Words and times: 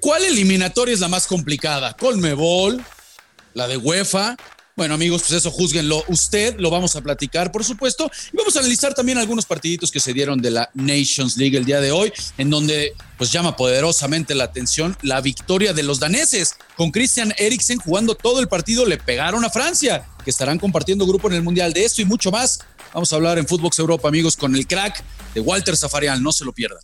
¿Cuál 0.00 0.24
eliminatoria 0.24 0.94
es 0.94 1.00
la 1.00 1.08
más 1.08 1.26
complicada? 1.26 1.94
¿Colmebol? 1.94 2.84
¿La 3.54 3.66
de 3.66 3.76
UEFA? 3.76 4.36
Bueno, 4.76 4.94
amigos, 4.94 5.22
pues 5.22 5.32
eso 5.32 5.50
juzguenlo 5.50 6.04
usted, 6.06 6.54
lo 6.60 6.70
vamos 6.70 6.94
a 6.94 7.00
platicar, 7.00 7.50
por 7.50 7.64
supuesto, 7.64 8.08
y 8.32 8.36
vamos 8.36 8.54
a 8.54 8.60
analizar 8.60 8.94
también 8.94 9.18
algunos 9.18 9.44
partiditos 9.44 9.90
que 9.90 9.98
se 9.98 10.12
dieron 10.12 10.40
de 10.40 10.52
la 10.52 10.70
Nations 10.74 11.36
League 11.36 11.56
el 11.56 11.64
día 11.64 11.80
de 11.80 11.90
hoy, 11.90 12.12
en 12.36 12.48
donde 12.48 12.92
pues 13.16 13.32
llama 13.32 13.56
poderosamente 13.56 14.36
la 14.36 14.44
atención 14.44 14.96
la 15.02 15.20
victoria 15.20 15.72
de 15.72 15.82
los 15.82 15.98
daneses, 15.98 16.54
con 16.76 16.92
Christian 16.92 17.34
Eriksen 17.38 17.78
jugando 17.78 18.14
todo 18.14 18.38
el 18.38 18.46
partido, 18.46 18.86
le 18.86 18.98
pegaron 18.98 19.44
a 19.44 19.50
Francia, 19.50 20.08
que 20.22 20.30
estarán 20.30 20.60
compartiendo 20.60 21.08
grupo 21.08 21.26
en 21.26 21.34
el 21.34 21.42
Mundial 21.42 21.72
de 21.72 21.84
esto 21.84 22.00
y 22.00 22.04
mucho 22.04 22.30
más. 22.30 22.60
Vamos 22.94 23.12
a 23.12 23.16
hablar 23.16 23.38
en 23.38 23.48
Footbox 23.48 23.80
Europa, 23.80 24.06
amigos, 24.06 24.36
con 24.36 24.54
el 24.54 24.68
crack 24.68 25.02
de 25.34 25.40
Walter 25.40 25.76
Zafarian, 25.76 26.22
no 26.22 26.30
se 26.30 26.44
lo 26.44 26.52
pierdan. 26.52 26.78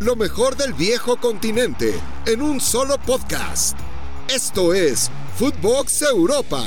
Lo 0.00 0.16
mejor 0.16 0.56
del 0.56 0.72
viejo 0.74 1.16
continente 1.16 1.94
en 2.26 2.42
un 2.42 2.60
solo 2.60 2.98
podcast. 2.98 3.78
Esto 4.28 4.74
es 4.74 5.10
Footbox 5.36 6.02
Europa. 6.02 6.64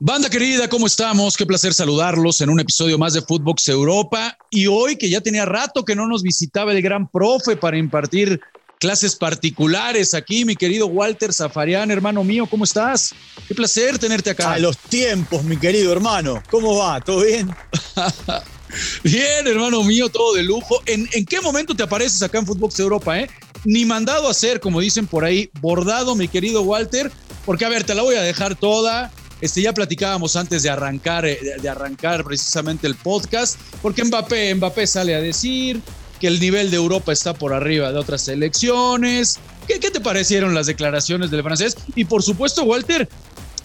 Banda 0.00 0.28
querida, 0.28 0.68
¿cómo 0.68 0.86
estamos? 0.86 1.36
Qué 1.36 1.46
placer 1.46 1.72
saludarlos 1.72 2.40
en 2.40 2.50
un 2.50 2.60
episodio 2.60 2.98
más 2.98 3.14
de 3.14 3.22
Footbox 3.22 3.68
Europa. 3.68 4.36
Y 4.50 4.66
hoy 4.66 4.96
que 4.96 5.08
ya 5.08 5.20
tenía 5.20 5.44
rato 5.44 5.84
que 5.84 5.94
no 5.94 6.06
nos 6.06 6.22
visitaba 6.22 6.72
el 6.72 6.82
gran 6.82 7.08
profe 7.08 7.56
para 7.56 7.78
impartir 7.78 8.40
clases 8.80 9.16
particulares 9.16 10.12
aquí, 10.12 10.44
mi 10.44 10.56
querido 10.56 10.86
Walter 10.88 11.32
Zafarian, 11.32 11.90
hermano 11.90 12.22
mío, 12.22 12.46
¿cómo 12.46 12.64
estás? 12.64 13.14
Qué 13.48 13.54
placer 13.54 13.98
tenerte 13.98 14.30
acá. 14.30 14.52
A 14.52 14.58
los 14.58 14.76
tiempos, 14.76 15.42
mi 15.44 15.56
querido 15.56 15.92
hermano. 15.92 16.42
¿Cómo 16.50 16.76
va? 16.76 17.00
¿Todo 17.00 17.22
bien? 17.22 17.48
bien, 19.02 19.46
hermano 19.46 19.82
mío, 19.84 20.08
todo 20.08 20.34
de 20.34 20.42
lujo. 20.42 20.80
¿En, 20.86 21.08
¿En, 21.12 21.24
qué 21.24 21.40
momento 21.40 21.74
te 21.74 21.82
apareces 21.82 22.22
acá 22.22 22.38
en 22.38 22.46
Footbox 22.46 22.78
Europa, 22.80 23.18
eh? 23.18 23.28
Ni 23.64 23.84
mandado 23.84 24.28
a 24.28 24.30
hacer, 24.30 24.60
como 24.60 24.80
dicen 24.80 25.06
por 25.06 25.24
ahí, 25.24 25.50
bordado, 25.60 26.14
mi 26.14 26.28
querido 26.28 26.62
Walter, 26.62 27.10
porque 27.44 27.64
a 27.64 27.68
ver, 27.68 27.84
te 27.84 27.94
la 27.94 28.02
voy 28.02 28.16
a 28.16 28.22
dejar 28.22 28.56
toda 28.56 29.10
este, 29.40 29.60
ya 29.60 29.74
platicábamos 29.74 30.36
antes 30.36 30.62
de 30.62 30.70
arrancar, 30.70 31.26
eh, 31.26 31.38
arrancar 31.68 32.24
precisamente 32.24 32.86
el 32.86 32.94
podcast, 32.94 33.58
porque 33.82 34.02
Mbappé, 34.02 34.54
Mbappé 34.54 34.86
sale 34.86 35.14
a 35.14 35.20
decir 35.20 35.82
que 36.18 36.28
el 36.28 36.40
nivel 36.40 36.70
de 36.70 36.76
Europa 36.76 37.12
está 37.12 37.34
por 37.34 37.52
arriba 37.52 37.92
de 37.92 37.98
otras 37.98 38.22
selecciones. 38.22 39.38
¿Qué, 39.66 39.80
qué 39.80 39.90
te 39.90 40.00
parecieron 40.00 40.54
las 40.54 40.66
declaraciones 40.66 41.30
del 41.30 41.42
francés? 41.42 41.76
Y 41.94 42.06
por 42.06 42.22
supuesto, 42.22 42.64
Walter, 42.64 43.08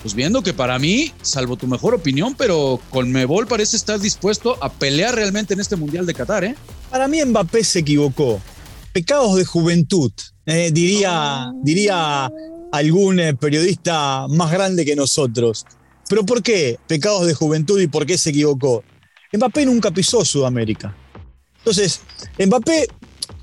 pues 0.01 0.13
viendo 0.13 0.41
que 0.41 0.53
para 0.53 0.79
mí, 0.79 1.11
salvo 1.21 1.57
tu 1.57 1.67
mejor 1.67 1.93
opinión, 1.93 2.35
pero 2.37 2.79
con 2.89 3.11
Mebol 3.11 3.47
parece 3.47 3.75
estar 3.75 3.99
dispuesto 3.99 4.57
a 4.63 4.71
pelear 4.71 5.15
realmente 5.15 5.53
en 5.53 5.59
este 5.59 5.75
Mundial 5.75 6.05
de 6.05 6.13
Qatar, 6.13 6.43
¿eh? 6.45 6.55
Para 6.89 7.07
mí 7.07 7.23
Mbappé 7.23 7.63
se 7.63 7.79
equivocó. 7.79 8.41
Pecados 8.93 9.35
de 9.35 9.45
juventud, 9.45 10.11
eh, 10.45 10.71
diría, 10.71 11.51
diría 11.61 12.31
algún 12.71 13.19
eh, 13.19 13.35
periodista 13.35 14.27
más 14.29 14.51
grande 14.51 14.85
que 14.85 14.95
nosotros. 14.95 15.65
¿Pero 16.07 16.25
por 16.25 16.41
qué 16.41 16.79
pecados 16.87 17.27
de 17.27 17.33
juventud 17.33 17.79
y 17.79 17.87
por 17.87 18.05
qué 18.05 18.17
se 18.17 18.31
equivocó? 18.31 18.83
Mbappé 19.33 19.65
nunca 19.65 19.91
pisó 19.91 20.25
Sudamérica. 20.25 20.95
Entonces, 21.59 22.01
Mbappé, 22.43 22.87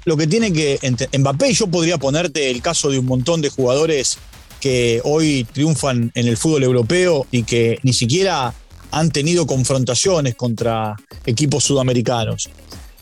lo 0.04 0.16
que 0.16 0.26
tiene 0.26 0.52
que. 0.52 0.80
Mbappé, 1.16 1.52
yo 1.52 1.68
podría 1.68 1.98
ponerte 1.98 2.50
el 2.50 2.62
caso 2.62 2.90
de 2.90 2.98
un 2.98 3.06
montón 3.06 3.40
de 3.40 3.50
jugadores 3.50 4.18
que 4.66 5.00
hoy 5.04 5.46
triunfan 5.52 6.10
en 6.16 6.26
el 6.26 6.36
fútbol 6.36 6.64
europeo 6.64 7.24
y 7.30 7.44
que 7.44 7.78
ni 7.84 7.92
siquiera 7.92 8.52
han 8.90 9.12
tenido 9.12 9.46
confrontaciones 9.46 10.34
contra 10.34 10.96
equipos 11.24 11.62
sudamericanos. 11.62 12.50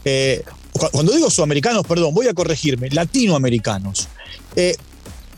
Eh, 0.04 0.44
cuando 0.92 1.12
digo 1.12 1.30
sudamericanos, 1.30 1.86
perdón, 1.86 2.12
voy 2.12 2.28
a 2.28 2.34
corregirme, 2.34 2.90
latinoamericanos. 2.90 4.08
Eh, 4.54 4.76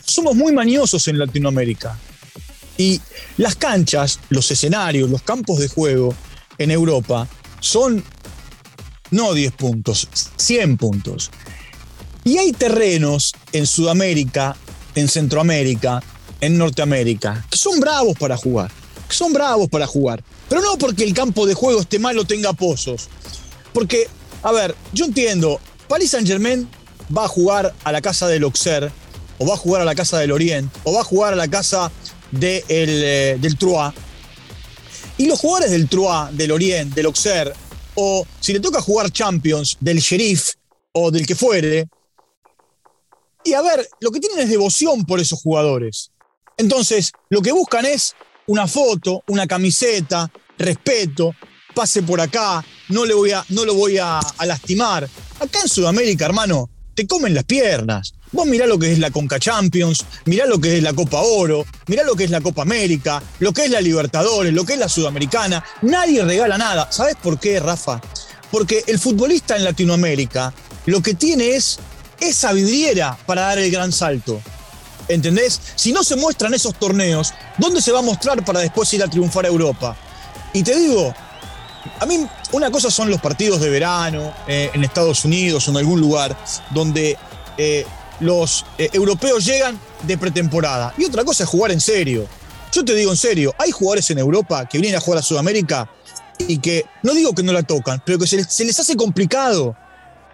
somos 0.04 0.34
muy 0.34 0.52
maniosos 0.52 1.06
en 1.06 1.20
Latinoamérica. 1.20 1.96
Y 2.76 3.00
las 3.36 3.54
canchas, 3.54 4.18
los 4.28 4.50
escenarios, 4.50 5.08
los 5.08 5.22
campos 5.22 5.60
de 5.60 5.68
juego 5.68 6.12
en 6.58 6.72
Europa 6.72 7.28
son 7.60 8.02
no 9.12 9.32
10 9.32 9.52
puntos, 9.52 10.08
100 10.38 10.76
puntos. 10.76 11.30
Y 12.24 12.38
hay 12.38 12.50
terrenos 12.50 13.32
en 13.52 13.64
Sudamérica, 13.68 14.56
en 14.96 15.06
Centroamérica, 15.06 16.02
en 16.40 16.58
Norteamérica, 16.58 17.46
que 17.50 17.58
son 17.58 17.80
bravos 17.80 18.16
para 18.18 18.36
jugar. 18.36 18.70
Que 19.08 19.14
son 19.14 19.32
bravos 19.32 19.68
para 19.68 19.86
jugar. 19.86 20.22
Pero 20.48 20.60
no 20.62 20.78
porque 20.78 21.04
el 21.04 21.14
campo 21.14 21.46
de 21.46 21.54
juego 21.54 21.80
esté 21.80 21.98
mal 21.98 22.18
o 22.18 22.24
tenga 22.24 22.52
pozos. 22.52 23.08
Porque, 23.72 24.08
a 24.42 24.52
ver, 24.52 24.74
yo 24.92 25.04
entiendo, 25.04 25.60
Paris 25.88 26.10
Saint 26.10 26.26
Germain 26.26 26.68
va 27.16 27.24
a 27.24 27.28
jugar 27.28 27.74
a 27.84 27.92
la 27.92 28.00
casa 28.00 28.26
del 28.26 28.44
Auxerre 28.44 28.90
o 29.38 29.46
va 29.46 29.54
a 29.54 29.58
jugar 29.58 29.82
a 29.82 29.84
la 29.84 29.94
casa 29.94 30.18
del 30.18 30.32
Oriente, 30.32 30.78
o 30.84 30.92
va 30.92 31.00
a 31.00 31.04
jugar 31.04 31.32
a 31.32 31.36
la 31.36 31.48
casa 31.48 31.90
de 32.30 32.64
eh, 32.68 33.36
del 33.40 33.56
Troyes. 33.56 33.92
Y 35.18 35.26
los 35.26 35.38
jugadores 35.38 35.70
del 35.70 35.88
Troyes, 35.88 36.36
del 36.36 36.52
Oriente, 36.52 36.94
del 36.96 37.06
Auxerre, 37.06 37.52
o 37.94 38.26
si 38.40 38.52
le 38.52 38.60
toca 38.60 38.80
jugar 38.80 39.10
Champions, 39.10 39.76
del 39.80 39.98
Sheriff 39.98 40.52
o 40.92 41.10
del 41.10 41.26
que 41.26 41.34
fuere, 41.34 41.86
y 43.44 43.54
a 43.54 43.62
ver, 43.62 43.88
lo 44.00 44.10
que 44.10 44.18
tienen 44.18 44.40
es 44.40 44.50
devoción 44.50 45.04
por 45.04 45.20
esos 45.20 45.40
jugadores. 45.40 46.10
Entonces, 46.56 47.12
lo 47.28 47.42
que 47.42 47.52
buscan 47.52 47.84
es 47.84 48.14
una 48.46 48.66
foto, 48.66 49.22
una 49.28 49.46
camiseta, 49.46 50.30
respeto, 50.58 51.34
pase 51.74 52.02
por 52.02 52.20
acá, 52.20 52.64
no, 52.88 53.04
le 53.04 53.12
voy 53.12 53.32
a, 53.32 53.44
no 53.50 53.64
lo 53.64 53.74
voy 53.74 53.98
a, 53.98 54.18
a 54.18 54.46
lastimar. 54.46 55.08
Acá 55.38 55.60
en 55.62 55.68
Sudamérica, 55.68 56.24
hermano, 56.24 56.70
te 56.94 57.06
comen 57.06 57.34
las 57.34 57.44
piernas. 57.44 58.14
Vos 58.32 58.46
mirá 58.46 58.66
lo 58.66 58.78
que 58.78 58.90
es 58.90 58.98
la 58.98 59.10
Conca 59.10 59.38
Champions, 59.38 60.04
mirá 60.24 60.46
lo 60.46 60.58
que 60.58 60.78
es 60.78 60.82
la 60.82 60.94
Copa 60.94 61.20
Oro, 61.20 61.66
mirá 61.88 62.02
lo 62.04 62.16
que 62.16 62.24
es 62.24 62.30
la 62.30 62.40
Copa 62.40 62.62
América, 62.62 63.22
lo 63.38 63.52
que 63.52 63.66
es 63.66 63.70
la 63.70 63.82
Libertadores, 63.82 64.52
lo 64.52 64.64
que 64.64 64.72
es 64.72 64.78
la 64.78 64.88
Sudamericana. 64.88 65.62
Nadie 65.82 66.24
regala 66.24 66.56
nada. 66.56 66.90
¿Sabes 66.90 67.16
por 67.22 67.38
qué, 67.38 67.60
Rafa? 67.60 68.00
Porque 68.50 68.82
el 68.86 68.98
futbolista 68.98 69.56
en 69.56 69.64
Latinoamérica 69.64 70.54
lo 70.86 71.02
que 71.02 71.14
tiene 71.14 71.50
es 71.50 71.78
esa 72.18 72.52
vidriera 72.52 73.16
para 73.26 73.42
dar 73.42 73.58
el 73.58 73.70
gran 73.70 73.92
salto. 73.92 74.40
¿Entendés? 75.08 75.60
Si 75.76 75.92
no 75.92 76.02
se 76.02 76.16
muestran 76.16 76.52
esos 76.54 76.74
torneos, 76.74 77.32
¿dónde 77.58 77.80
se 77.80 77.92
va 77.92 78.00
a 78.00 78.02
mostrar 78.02 78.44
para 78.44 78.60
después 78.60 78.92
ir 78.94 79.02
a 79.02 79.08
triunfar 79.08 79.44
a 79.44 79.48
Europa? 79.48 79.96
Y 80.52 80.62
te 80.62 80.76
digo, 80.76 81.14
a 82.00 82.06
mí 82.06 82.26
una 82.52 82.70
cosa 82.70 82.90
son 82.90 83.10
los 83.10 83.20
partidos 83.20 83.60
de 83.60 83.70
verano 83.70 84.34
eh, 84.48 84.70
en 84.72 84.82
Estados 84.82 85.24
Unidos 85.24 85.66
o 85.66 85.70
en 85.70 85.76
algún 85.78 86.00
lugar 86.00 86.36
donde 86.70 87.16
eh, 87.56 87.86
los 88.20 88.64
eh, 88.78 88.90
europeos 88.92 89.44
llegan 89.44 89.78
de 90.02 90.18
pretemporada. 90.18 90.92
Y 90.98 91.04
otra 91.04 91.24
cosa 91.24 91.44
es 91.44 91.48
jugar 91.48 91.70
en 91.70 91.80
serio. 91.80 92.26
Yo 92.72 92.84
te 92.84 92.94
digo 92.94 93.10
en 93.10 93.16
serio, 93.16 93.54
hay 93.58 93.70
jugadores 93.70 94.10
en 94.10 94.18
Europa 94.18 94.66
que 94.68 94.78
vienen 94.78 94.98
a 94.98 95.00
jugar 95.00 95.20
a 95.20 95.22
Sudamérica 95.22 95.88
y 96.38 96.58
que, 96.58 96.84
no 97.02 97.14
digo 97.14 97.32
que 97.32 97.42
no 97.42 97.52
la 97.52 97.62
tocan, 97.62 98.02
pero 98.04 98.18
que 98.18 98.26
se 98.26 98.36
les, 98.64 98.80
hace 98.80 98.96
complicado. 98.96 99.76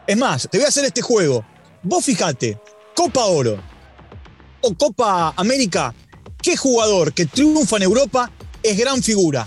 Es 0.06 0.16
más, 0.16 0.48
te 0.50 0.58
voy 0.58 0.64
a 0.64 0.68
hacer 0.68 0.84
este 0.84 1.02
juego. 1.02 1.44
Vos 1.82 2.04
fijate, 2.04 2.58
Copa 2.94 3.24
Oro 3.26 3.71
o 4.62 4.74
Copa 4.74 5.34
América, 5.36 5.94
¿qué 6.40 6.56
jugador 6.56 7.12
que 7.12 7.26
triunfa 7.26 7.76
en 7.76 7.82
Europa 7.82 8.30
es 8.62 8.78
gran 8.78 9.02
figura? 9.02 9.46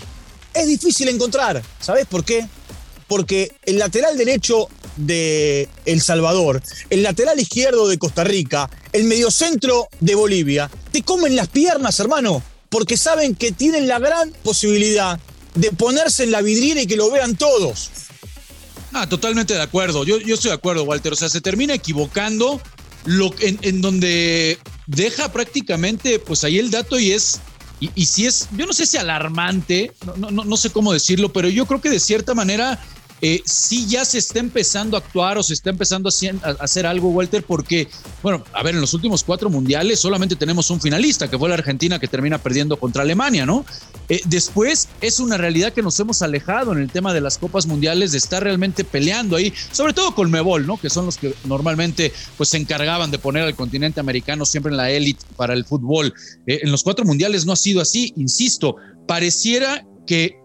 Es 0.54 0.66
difícil 0.68 1.08
encontrar. 1.08 1.62
¿Sabés 1.80 2.06
por 2.06 2.24
qué? 2.24 2.46
Porque 3.08 3.52
el 3.64 3.78
lateral 3.78 4.16
derecho 4.16 4.68
de 4.96 5.68
El 5.84 6.00
Salvador, 6.00 6.62
el 6.90 7.02
lateral 7.02 7.38
izquierdo 7.38 7.88
de 7.88 7.98
Costa 7.98 8.24
Rica, 8.24 8.70
el 8.92 9.04
mediocentro 9.04 9.88
de 10.00 10.14
Bolivia, 10.14 10.70
te 10.92 11.02
comen 11.02 11.36
las 11.36 11.48
piernas, 11.48 12.00
hermano, 12.00 12.42
porque 12.68 12.96
saben 12.96 13.34
que 13.34 13.52
tienen 13.52 13.86
la 13.86 13.98
gran 13.98 14.32
posibilidad 14.42 15.20
de 15.54 15.70
ponerse 15.72 16.24
en 16.24 16.30
la 16.30 16.42
vidriera 16.42 16.82
y 16.82 16.86
que 16.86 16.96
lo 16.96 17.10
vean 17.10 17.36
todos. 17.36 17.90
Ah, 18.92 19.08
totalmente 19.08 19.54
de 19.54 19.62
acuerdo. 19.62 20.04
Yo, 20.04 20.18
yo 20.18 20.34
estoy 20.34 20.50
de 20.50 20.56
acuerdo, 20.56 20.84
Walter. 20.84 21.12
O 21.12 21.16
sea, 21.16 21.28
se 21.28 21.40
termina 21.40 21.74
equivocando 21.74 22.60
en 23.40 23.80
donde 23.82 24.58
deja 24.86 25.32
prácticamente, 25.32 26.18
pues 26.18 26.44
ahí 26.44 26.58
el 26.58 26.70
dato 26.70 26.98
y 26.98 27.12
es 27.12 27.40
y, 27.78 28.06
si 28.06 28.24
es, 28.24 28.48
yo 28.56 28.64
no 28.64 28.72
sé 28.72 28.86
si 28.86 28.96
alarmante, 28.96 29.92
no, 30.16 30.30
no, 30.30 30.44
no, 30.44 30.56
sé 30.56 30.70
cómo 30.70 30.94
decirlo, 30.94 31.30
pero 31.34 31.50
yo 31.50 31.66
creo 31.66 31.82
que 31.82 31.90
de 31.90 32.00
cierta 32.00 32.32
manera 32.32 32.82
eh, 33.22 33.40
sí 33.44 33.86
ya 33.86 34.04
se 34.04 34.18
está 34.18 34.40
empezando 34.40 34.96
a 34.96 35.00
actuar 35.00 35.38
o 35.38 35.42
se 35.42 35.54
está 35.54 35.70
empezando 35.70 36.08
a, 36.08 36.50
hacer 36.60 36.86
algo, 36.86 37.08
Walter, 37.10 37.42
porque, 37.44 37.88
bueno, 38.22 38.44
a 38.52 38.62
ver, 38.62 38.74
en 38.74 38.80
los 38.80 38.92
últimos 38.94 39.24
cuatro 39.24 39.48
mundiales 39.48 40.00
solamente 40.00 40.36
tenemos 40.36 40.70
un 40.70 40.80
finalista, 40.80 41.28
que 41.28 41.38
fue 41.38 41.48
la 41.48 41.54
Argentina, 41.54 41.98
que 41.98 42.08
termina 42.08 42.38
perdiendo 42.38 42.76
contra 42.76 43.02
Alemania, 43.02 43.46
¿no? 43.46 43.64
Eh, 44.08 44.20
después 44.26 44.88
es 45.00 45.18
una 45.18 45.38
realidad 45.38 45.72
que 45.72 45.82
nos 45.82 45.98
hemos 45.98 46.22
alejado 46.22 46.72
en 46.72 46.78
el 46.78 46.90
tema 46.90 47.14
de 47.14 47.20
las 47.20 47.38
copas 47.38 47.66
mundiales, 47.66 48.12
de 48.12 48.18
estar 48.18 48.42
realmente 48.42 48.84
peleando 48.84 49.36
ahí, 49.36 49.52
sobre 49.72 49.94
todo 49.94 50.14
con 50.14 50.30
Mebol, 50.30 50.66
¿no? 50.66 50.76
Que 50.76 50.90
son 50.90 51.06
los 51.06 51.16
que 51.16 51.34
normalmente 51.44 52.12
pues 52.36 52.50
se 52.50 52.58
encargaban 52.58 53.10
de 53.10 53.18
poner 53.18 53.44
al 53.44 53.54
continente 53.54 54.00
americano 54.00 54.44
siempre 54.44 54.70
en 54.70 54.76
la 54.76 54.90
élite 54.90 55.24
para 55.36 55.54
el 55.54 55.64
fútbol. 55.64 56.12
Eh, 56.46 56.60
en 56.62 56.70
los 56.70 56.82
cuatro 56.82 57.04
mundiales 57.04 57.46
no 57.46 57.52
ha 57.52 57.56
sido 57.56 57.80
así, 57.80 58.12
insisto, 58.16 58.76
pareciera 59.06 59.84
que 60.06 60.38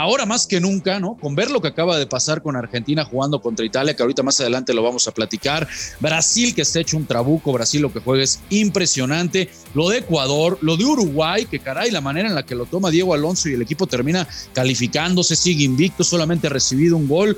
ahora 0.00 0.26
más 0.26 0.46
que 0.46 0.60
nunca, 0.60 0.98
¿no? 0.98 1.16
Con 1.20 1.34
ver 1.34 1.50
lo 1.50 1.60
que 1.60 1.68
acaba 1.68 1.98
de 1.98 2.06
pasar 2.06 2.42
con 2.42 2.56
Argentina 2.56 3.04
jugando 3.04 3.40
contra 3.40 3.64
Italia, 3.66 3.94
que 3.94 4.02
ahorita 4.02 4.22
más 4.22 4.40
adelante 4.40 4.72
lo 4.72 4.82
vamos 4.82 5.06
a 5.06 5.12
platicar. 5.12 5.68
Brasil, 6.00 6.54
que 6.54 6.62
está 6.62 6.80
hecho 6.80 6.96
un 6.96 7.06
trabuco, 7.06 7.52
Brasil 7.52 7.82
lo 7.82 7.92
que 7.92 8.00
juega 8.00 8.24
es 8.24 8.40
impresionante. 8.50 9.50
Lo 9.74 9.88
de 9.90 9.98
Ecuador, 9.98 10.58
lo 10.62 10.76
de 10.76 10.84
Uruguay, 10.84 11.46
que 11.46 11.58
caray, 11.58 11.90
la 11.90 12.00
manera 12.00 12.28
en 12.28 12.34
la 12.34 12.44
que 12.44 12.54
lo 12.54 12.66
toma 12.66 12.90
Diego 12.90 13.14
Alonso 13.14 13.48
y 13.48 13.54
el 13.54 13.62
equipo 13.62 13.86
termina 13.86 14.26
calificándose, 14.52 15.36
sigue 15.36 15.64
invicto, 15.64 16.02
solamente 16.02 16.46
ha 16.46 16.50
recibido 16.50 16.96
un 16.96 17.06
gol. 17.06 17.36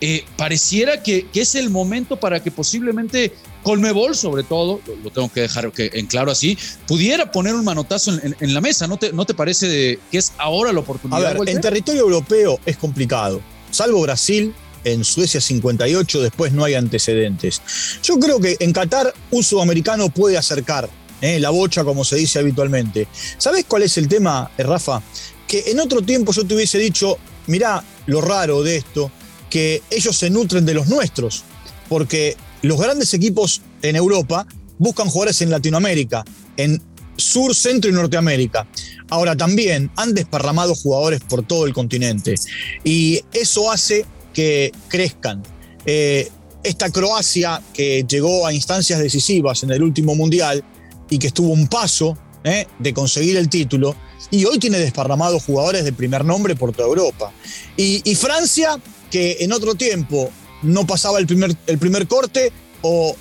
Eh, 0.00 0.24
pareciera 0.36 1.02
que, 1.02 1.26
es 1.32 1.54
el 1.54 1.70
momento 1.70 2.16
para 2.16 2.42
que 2.42 2.50
posiblemente 2.50 3.32
Colmebol, 3.64 4.14
sobre 4.14 4.44
todo, 4.44 4.80
lo, 5.02 5.10
tengo 5.10 5.32
que 5.32 5.40
dejar 5.40 5.72
en 5.76 6.06
claro 6.06 6.30
así, 6.30 6.56
pudiera 6.86 7.32
poner 7.32 7.54
un 7.54 7.64
manotazo 7.64 8.12
en, 8.12 8.54
la 8.54 8.60
mesa. 8.60 8.86
¿No 8.86 8.98
te, 8.98 9.12
¿No 9.12 9.24
te 9.24 9.34
parece 9.34 9.98
que 10.10 10.18
es 10.18 10.34
ahora 10.38 10.72
la 10.72 10.80
oportunidad? 10.80 11.24
A 11.24 11.32
ver, 11.32 11.48
en 11.48 11.60
territorio 11.60 12.02
europeo 12.02 12.60
es 12.64 12.76
complicado, 12.76 13.40
salvo 13.70 14.00
Brasil. 14.02 14.54
En 14.86 15.02
Suecia 15.02 15.40
58, 15.40 16.20
después 16.20 16.52
no 16.52 16.62
hay 16.62 16.74
antecedentes. 16.74 17.62
Yo 18.02 18.18
creo 18.18 18.38
que 18.38 18.58
en 18.60 18.70
Qatar 18.70 19.14
un 19.30 19.42
sudamericano 19.42 20.10
puede 20.10 20.36
acercar 20.36 20.90
¿eh? 21.22 21.40
la 21.40 21.48
bocha, 21.48 21.84
como 21.84 22.04
se 22.04 22.16
dice 22.16 22.38
habitualmente. 22.38 23.08
¿Sabes 23.38 23.64
cuál 23.66 23.82
es 23.84 23.96
el 23.96 24.08
tema, 24.08 24.50
eh, 24.58 24.62
Rafa? 24.62 25.02
Que 25.48 25.70
en 25.70 25.80
otro 25.80 26.02
tiempo 26.02 26.32
yo 26.32 26.46
te 26.46 26.54
hubiese 26.54 26.76
dicho, 26.76 27.16
mirá 27.46 27.82
lo 28.04 28.20
raro 28.20 28.62
de 28.62 28.76
esto, 28.76 29.10
que 29.48 29.82
ellos 29.90 30.16
se 30.16 30.28
nutren 30.30 30.66
de 30.66 30.74
los 30.74 30.88
nuestros, 30.88 31.44
porque 31.88 32.36
los 32.64 32.80
grandes 32.80 33.12
equipos 33.14 33.60
en 33.82 33.96
Europa 33.96 34.46
buscan 34.78 35.08
jugadores 35.08 35.40
en 35.42 35.50
Latinoamérica, 35.50 36.24
en 36.56 36.80
Sur, 37.16 37.54
Centro 37.54 37.90
y 37.90 37.92
Norteamérica. 37.92 38.66
Ahora 39.08 39.36
también 39.36 39.90
han 39.96 40.14
desparramado 40.14 40.74
jugadores 40.74 41.20
por 41.20 41.46
todo 41.46 41.66
el 41.66 41.72
continente 41.72 42.34
y 42.82 43.20
eso 43.32 43.70
hace 43.70 44.04
que 44.32 44.72
crezcan. 44.88 45.42
Eh, 45.86 46.28
esta 46.62 46.90
Croacia 46.90 47.60
que 47.72 48.04
llegó 48.08 48.46
a 48.46 48.52
instancias 48.52 48.98
decisivas 48.98 49.62
en 49.62 49.70
el 49.70 49.82
último 49.82 50.14
mundial 50.14 50.64
y 51.10 51.18
que 51.18 51.26
estuvo 51.26 51.50
un 51.50 51.68
paso 51.68 52.16
eh, 52.42 52.66
de 52.78 52.94
conseguir 52.94 53.36
el 53.36 53.48
título, 53.48 53.94
y 54.30 54.44
hoy 54.44 54.58
tiene 54.58 54.78
desparramados 54.78 55.44
jugadores 55.44 55.84
de 55.84 55.92
primer 55.92 56.24
nombre 56.24 56.56
por 56.56 56.72
toda 56.72 56.88
Europa. 56.88 57.32
y 57.76 58.14
Francia 58.16 58.78
que 59.10 59.36
en 59.40 59.52
otro 59.52 59.74
tiempo 59.74 60.30
no 60.64 60.86
pasaba 60.86 61.18
el 61.18 61.26
primer, 61.26 61.54
el 61.66 61.78
primer 61.78 62.06
corte 62.06 62.52
o 62.82 63.14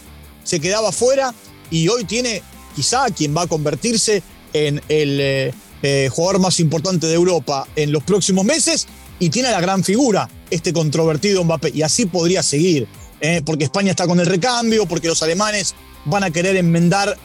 se 0.44 0.60
quedaba 0.60 0.92
fuera 0.92 1.34
y 1.70 1.88
hoy 1.88 2.04
tiene 2.06 2.42
quizá 2.76 3.06
quien 3.16 3.36
va 3.36 3.44
a 3.44 3.48
convertirse 3.48 4.24
en 4.54 4.82
el 4.90 5.20
eh, 5.20 5.54
eh, 5.82 6.10
jugador 6.12 6.40
más 6.40 6.60
importante 6.60 7.08
de 7.08 7.14
Europa 7.14 7.68
en 7.76 7.92
los 7.92 8.04
próximos 8.04 8.46
meses 8.46 8.88
y 9.20 9.30
tiene 9.30 9.52
la 9.52 9.62
gran 9.62 9.84
figura, 9.84 10.30
este 10.50 10.74
controvertido 10.74 11.44
Mbappé. 11.44 11.72
Y 11.74 11.82
así 11.82 12.06
podría 12.06 12.44
seguir, 12.44 12.88
eh, 13.22 13.42
porque 13.46 13.66
España 13.66 13.92
está 13.92 14.08
con 14.08 14.20
el 14.20 14.26
recambio, 14.26 14.86
porque 14.86 15.08
los 15.08 15.22
alemanes 15.24 15.76
van 16.06 16.24
a 16.24 16.32
querer 16.32 16.56
enmendar 16.56 17.18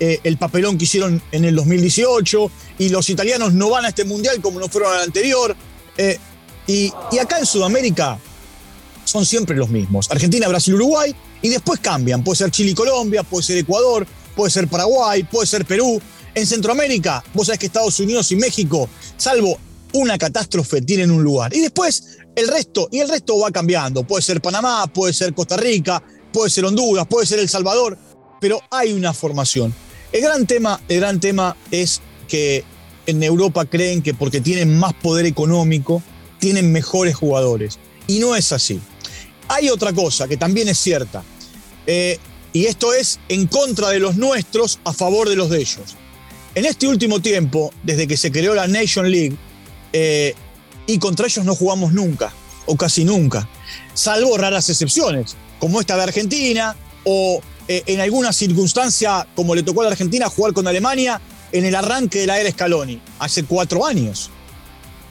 el 0.00 0.36
papelón 0.36 0.78
que 0.78 0.84
hicieron 0.84 1.20
en 1.32 1.44
el 1.44 1.56
2018 1.56 2.52
y 2.78 2.88
los 2.90 3.10
italianos 3.10 3.52
no 3.52 3.68
van 3.68 3.84
a 3.84 3.88
este 3.88 4.04
mundial 4.04 4.40
como 4.40 4.60
no 4.60 4.68
fueron 4.68 4.94
al 4.94 5.00
anterior. 5.02 5.56
Y, 6.68 6.92
acá 7.20 7.40
en 7.40 7.46
Sudamérica 7.46 8.20
son 9.08 9.24
siempre 9.24 9.56
los 9.56 9.70
mismos. 9.70 10.10
Argentina, 10.10 10.46
Brasil, 10.48 10.74
Uruguay, 10.74 11.14
y 11.40 11.48
después 11.48 11.80
cambian. 11.80 12.22
Puede 12.22 12.36
ser 12.36 12.50
Chile 12.50 12.72
y 12.72 12.74
Colombia, 12.74 13.22
puede 13.22 13.42
ser 13.42 13.56
Ecuador, 13.56 14.06
puede 14.36 14.50
ser 14.50 14.68
Paraguay, 14.68 15.22
puede 15.24 15.46
ser 15.46 15.64
Perú. 15.64 16.00
En 16.34 16.46
Centroamérica, 16.46 17.24
vos 17.32 17.46
sabés 17.46 17.58
que 17.58 17.66
Estados 17.66 17.98
Unidos 18.00 18.30
y 18.32 18.36
México, 18.36 18.88
salvo 19.16 19.58
una 19.94 20.18
catástrofe, 20.18 20.82
tienen 20.82 21.10
un 21.10 21.24
lugar. 21.24 21.54
Y 21.54 21.60
después 21.60 22.18
el 22.36 22.48
resto, 22.48 22.88
y 22.92 23.00
el 23.00 23.08
resto 23.08 23.38
va 23.38 23.50
cambiando. 23.50 24.04
Puede 24.04 24.22
ser 24.22 24.40
Panamá, 24.42 24.86
puede 24.86 25.12
ser 25.12 25.32
Costa 25.32 25.56
Rica, 25.56 26.02
puede 26.32 26.50
ser 26.50 26.66
Honduras, 26.66 27.06
puede 27.06 27.26
ser 27.26 27.38
El 27.38 27.48
Salvador, 27.48 27.96
pero 28.40 28.60
hay 28.70 28.92
una 28.92 29.14
formación. 29.14 29.74
El 30.12 30.20
gran 30.20 30.46
tema, 30.46 30.80
el 30.88 31.00
gran 31.00 31.18
tema 31.18 31.56
es 31.70 32.02
que 32.28 32.62
en 33.06 33.22
Europa 33.22 33.64
creen 33.64 34.02
que 34.02 34.12
porque 34.12 34.40
tienen 34.42 34.78
más 34.78 34.92
poder 34.92 35.24
económico, 35.24 36.02
tienen 36.38 36.70
mejores 36.72 37.16
jugadores. 37.16 37.78
Y 38.06 38.20
no 38.20 38.36
es 38.36 38.52
así. 38.52 38.80
Hay 39.48 39.68
otra 39.68 39.92
cosa 39.92 40.28
que 40.28 40.36
también 40.36 40.68
es 40.68 40.78
cierta. 40.78 41.22
Eh, 41.86 42.18
y 42.52 42.66
esto 42.66 42.92
es 42.92 43.18
en 43.28 43.46
contra 43.46 43.88
de 43.90 43.98
los 43.98 44.16
nuestros, 44.16 44.78
a 44.84 44.92
favor 44.92 45.28
de 45.28 45.36
los 45.36 45.50
de 45.50 45.58
ellos. 45.58 45.96
En 46.54 46.64
este 46.64 46.88
último 46.88 47.20
tiempo, 47.20 47.72
desde 47.82 48.06
que 48.06 48.16
se 48.16 48.32
creó 48.32 48.54
la 48.54 48.66
Nation 48.66 49.10
League, 49.10 49.36
eh, 49.92 50.34
y 50.86 50.98
contra 50.98 51.26
ellos 51.26 51.44
no 51.44 51.54
jugamos 51.54 51.92
nunca, 51.92 52.32
o 52.66 52.76
casi 52.76 53.04
nunca, 53.04 53.48
salvo 53.94 54.36
raras 54.36 54.68
excepciones, 54.70 55.36
como 55.58 55.80
esta 55.80 55.96
de 55.96 56.02
Argentina, 56.04 56.74
o 57.04 57.40
eh, 57.68 57.82
en 57.86 58.00
alguna 58.00 58.32
circunstancia, 58.32 59.26
como 59.34 59.54
le 59.54 59.62
tocó 59.62 59.82
a 59.82 59.84
la 59.84 59.90
Argentina, 59.90 60.28
jugar 60.28 60.52
con 60.54 60.66
Alemania 60.66 61.20
en 61.52 61.64
el 61.64 61.74
arranque 61.74 62.20
de 62.20 62.26
la 62.26 62.40
era 62.40 62.50
Scaloni, 62.50 63.00
hace 63.18 63.44
cuatro 63.44 63.84
años. 63.86 64.30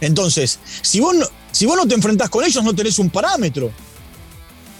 Entonces, 0.01 0.59
si 0.81 0.99
vos, 0.99 1.15
no, 1.15 1.25
si 1.51 1.65
vos 1.65 1.77
no 1.77 1.87
te 1.87 1.95
enfrentás 1.95 2.29
con 2.29 2.43
ellos, 2.43 2.63
no 2.63 2.75
tenés 2.75 2.99
un 2.99 3.09
parámetro. 3.09 3.71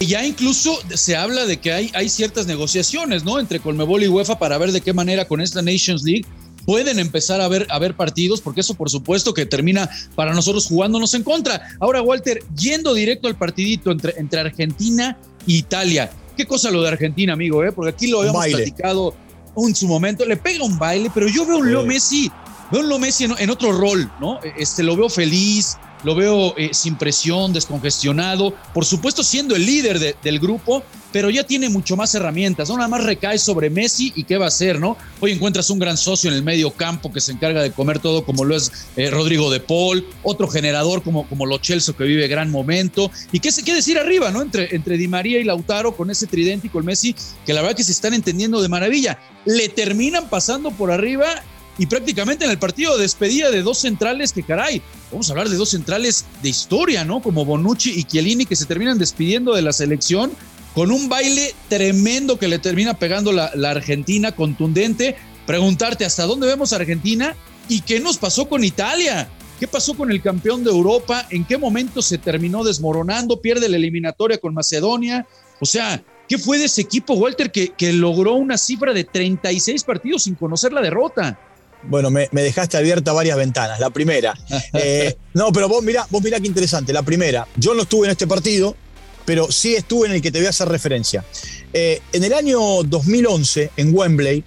Ya 0.00 0.24
incluso 0.24 0.78
se 0.94 1.16
habla 1.16 1.44
de 1.46 1.58
que 1.58 1.72
hay, 1.72 1.90
hay 1.94 2.08
ciertas 2.08 2.46
negociaciones, 2.46 3.24
¿no? 3.24 3.40
Entre 3.40 3.60
Colmebol 3.60 4.02
y 4.02 4.08
UEFA 4.08 4.38
para 4.38 4.56
ver 4.58 4.72
de 4.72 4.80
qué 4.80 4.92
manera 4.92 5.26
con 5.26 5.40
esta 5.40 5.60
Nations 5.60 6.04
League 6.04 6.24
pueden 6.64 6.98
empezar 6.98 7.40
a 7.40 7.48
ver, 7.48 7.66
a 7.70 7.78
ver 7.78 7.96
partidos, 7.96 8.40
porque 8.40 8.60
eso 8.60 8.74
por 8.74 8.90
supuesto 8.90 9.32
que 9.34 9.46
termina 9.46 9.88
para 10.14 10.34
nosotros 10.34 10.66
jugándonos 10.66 11.14
en 11.14 11.22
contra. 11.22 11.62
Ahora, 11.80 12.02
Walter, 12.02 12.44
yendo 12.56 12.94
directo 12.94 13.26
al 13.26 13.36
partidito 13.36 13.90
entre, 13.90 14.14
entre 14.18 14.40
Argentina 14.40 15.18
e 15.46 15.52
Italia. 15.52 16.10
Qué 16.36 16.46
cosa 16.46 16.70
lo 16.70 16.82
de 16.82 16.88
Argentina, 16.88 17.32
amigo, 17.32 17.64
¿eh? 17.64 17.72
porque 17.72 17.90
aquí 17.90 18.06
lo 18.06 18.20
habíamos 18.20 18.46
platicado 18.46 19.14
en 19.56 19.74
su 19.74 19.88
momento. 19.88 20.24
Le 20.24 20.36
pega 20.36 20.62
un 20.62 20.78
baile, 20.78 21.10
pero 21.12 21.26
yo 21.26 21.44
veo 21.44 21.58
un 21.58 21.70
Leo 21.70 21.84
Messi 21.84 22.30
Veo 22.70 22.94
a 22.94 22.98
Messi 22.98 23.24
en, 23.24 23.50
otro 23.50 23.72
rol, 23.72 24.10
¿no? 24.20 24.40
Este, 24.58 24.82
lo 24.82 24.94
veo 24.94 25.08
feliz, 25.08 25.78
lo 26.04 26.14
veo 26.14 26.54
eh, 26.56 26.70
sin 26.72 26.96
presión, 26.96 27.52
descongestionado, 27.52 28.54
por 28.74 28.84
supuesto 28.84 29.22
siendo 29.22 29.56
el 29.56 29.66
líder 29.66 30.16
del 30.22 30.38
grupo, 30.38 30.82
pero 31.12 31.30
ya 31.30 31.44
tiene 31.44 31.68
mucho 31.68 31.96
más 31.96 32.14
herramientas, 32.14 32.68
no 32.68 32.76
nada 32.76 32.88
más 32.88 33.04
recae 33.04 33.38
sobre 33.38 33.70
Messi 33.70 34.12
y 34.14 34.24
qué 34.24 34.36
va 34.36 34.46
a 34.46 34.48
hacer, 34.48 34.78
¿no? 34.78 34.96
Hoy 35.20 35.32
encuentras 35.32 35.70
un 35.70 35.78
gran 35.78 35.96
socio 35.96 36.30
en 36.30 36.36
el 36.36 36.42
medio 36.42 36.70
campo 36.70 37.12
que 37.12 37.20
se 37.20 37.32
encarga 37.32 37.62
de 37.62 37.72
comer 37.72 37.98
todo 37.98 38.24
como 38.24 38.44
lo 38.44 38.56
es 38.56 38.70
eh, 38.96 39.10
Rodrigo 39.10 39.50
de 39.50 39.60
Paul, 39.60 40.06
otro 40.22 40.48
generador 40.48 41.02
como, 41.02 41.26
como 41.28 41.46
Lo 41.46 41.58
Celso 41.58 41.96
que 41.96 42.04
vive 42.04 42.28
gran 42.28 42.50
momento, 42.50 43.10
y 43.32 43.40
qué, 43.40 43.50
qué 43.64 43.74
decir 43.74 43.98
arriba, 43.98 44.30
¿no? 44.30 44.42
Entre, 44.42 44.74
entre 44.74 44.96
Di 44.96 45.08
María 45.08 45.40
y 45.40 45.44
Lautaro 45.44 45.96
con 45.96 46.10
ese 46.10 46.26
tridente 46.26 46.66
y 46.66 46.70
con 46.70 46.84
Messi, 46.84 47.14
que 47.46 47.52
la 47.52 47.62
verdad 47.62 47.76
que 47.76 47.84
se 47.84 47.92
están 47.92 48.14
entendiendo 48.14 48.60
de 48.60 48.68
maravilla. 48.68 49.18
Le 49.44 49.68
terminan 49.68 50.28
pasando 50.28 50.70
por 50.72 50.90
arriba 50.90 51.42
y 51.78 51.86
prácticamente 51.86 52.44
en 52.44 52.50
el 52.50 52.58
partido 52.58 52.98
despedida 52.98 53.50
de 53.50 53.62
dos 53.62 53.78
centrales 53.78 54.32
que 54.32 54.42
caray, 54.42 54.82
vamos 55.12 55.28
a 55.28 55.32
hablar 55.32 55.48
de 55.48 55.56
dos 55.56 55.70
centrales 55.70 56.24
de 56.42 56.48
historia, 56.48 57.04
¿no? 57.04 57.22
Como 57.22 57.44
Bonucci 57.44 57.98
y 57.98 58.04
Chiellini 58.04 58.46
que 58.46 58.56
se 58.56 58.66
terminan 58.66 58.98
despidiendo 58.98 59.54
de 59.54 59.62
la 59.62 59.72
selección 59.72 60.32
con 60.74 60.90
un 60.90 61.08
baile 61.08 61.54
tremendo 61.68 62.38
que 62.38 62.48
le 62.48 62.58
termina 62.58 62.94
pegando 62.94 63.32
la, 63.32 63.50
Argentina, 63.70 64.32
contundente. 64.32 65.16
Preguntarte 65.46 66.04
hasta 66.04 66.26
dónde 66.26 66.46
vemos 66.46 66.72
a 66.72 66.76
Argentina 66.76 67.34
y 67.68 67.80
qué 67.80 68.00
nos 68.00 68.18
pasó 68.18 68.48
con 68.48 68.64
Italia. 68.64 69.28
¿Qué 69.58 69.66
pasó 69.66 69.94
con 69.94 70.10
el 70.12 70.22
campeón 70.22 70.62
de 70.62 70.70
Europa? 70.70 71.26
¿En 71.30 71.44
qué 71.44 71.58
momento 71.58 72.00
se 72.02 72.18
terminó 72.18 72.62
desmoronando? 72.62 73.40
Pierde 73.40 73.68
la 73.68 73.76
eliminatoria 73.76 74.38
con 74.38 74.54
Macedonia. 74.54 75.26
O 75.60 75.66
sea, 75.66 76.00
¿qué 76.28 76.38
fue 76.38 76.58
de 76.58 76.66
ese 76.66 76.82
equipo, 76.82 77.14
Walter, 77.14 77.50
que, 77.50 77.70
que 77.70 77.92
logró 77.92 78.34
una 78.34 78.56
cifra 78.56 78.92
de 78.92 79.02
36 79.02 79.82
partidos 79.82 80.24
sin 80.24 80.36
conocer 80.36 80.72
la 80.72 80.80
derrota? 80.80 81.40
Bueno, 81.84 82.10
me, 82.10 82.28
dejaste 82.32 82.76
abierta 82.76 83.12
varias 83.12 83.36
ventanas. 83.36 83.80
La 83.80 83.90
primera. 83.90 84.34
Eh, 84.74 85.16
no, 85.34 85.50
pero 85.50 85.68
vos 85.68 85.82
mirá, 85.82 86.06
vos 86.10 86.22
mirá 86.22 86.38
qué 86.38 86.46
interesante. 86.46 86.92
La 86.92 87.02
primera, 87.02 87.48
yo 87.56 87.74
no 87.74 87.82
estuve 87.82 88.06
en 88.06 88.12
este 88.12 88.26
partido, 88.26 88.76
pero 89.24 89.50
sí 89.50 89.74
estuve 89.74 90.06
en 90.08 90.14
el 90.14 90.22
que 90.22 90.30
te 90.30 90.38
voy 90.38 90.46
a 90.46 90.50
hacer 90.50 90.68
referencia. 90.68 91.24
Eh, 91.72 92.00
en 92.12 92.24
el 92.24 92.32
año 92.32 92.82
2011, 92.84 93.70
en 93.76 93.94
Wembley, 93.94 94.44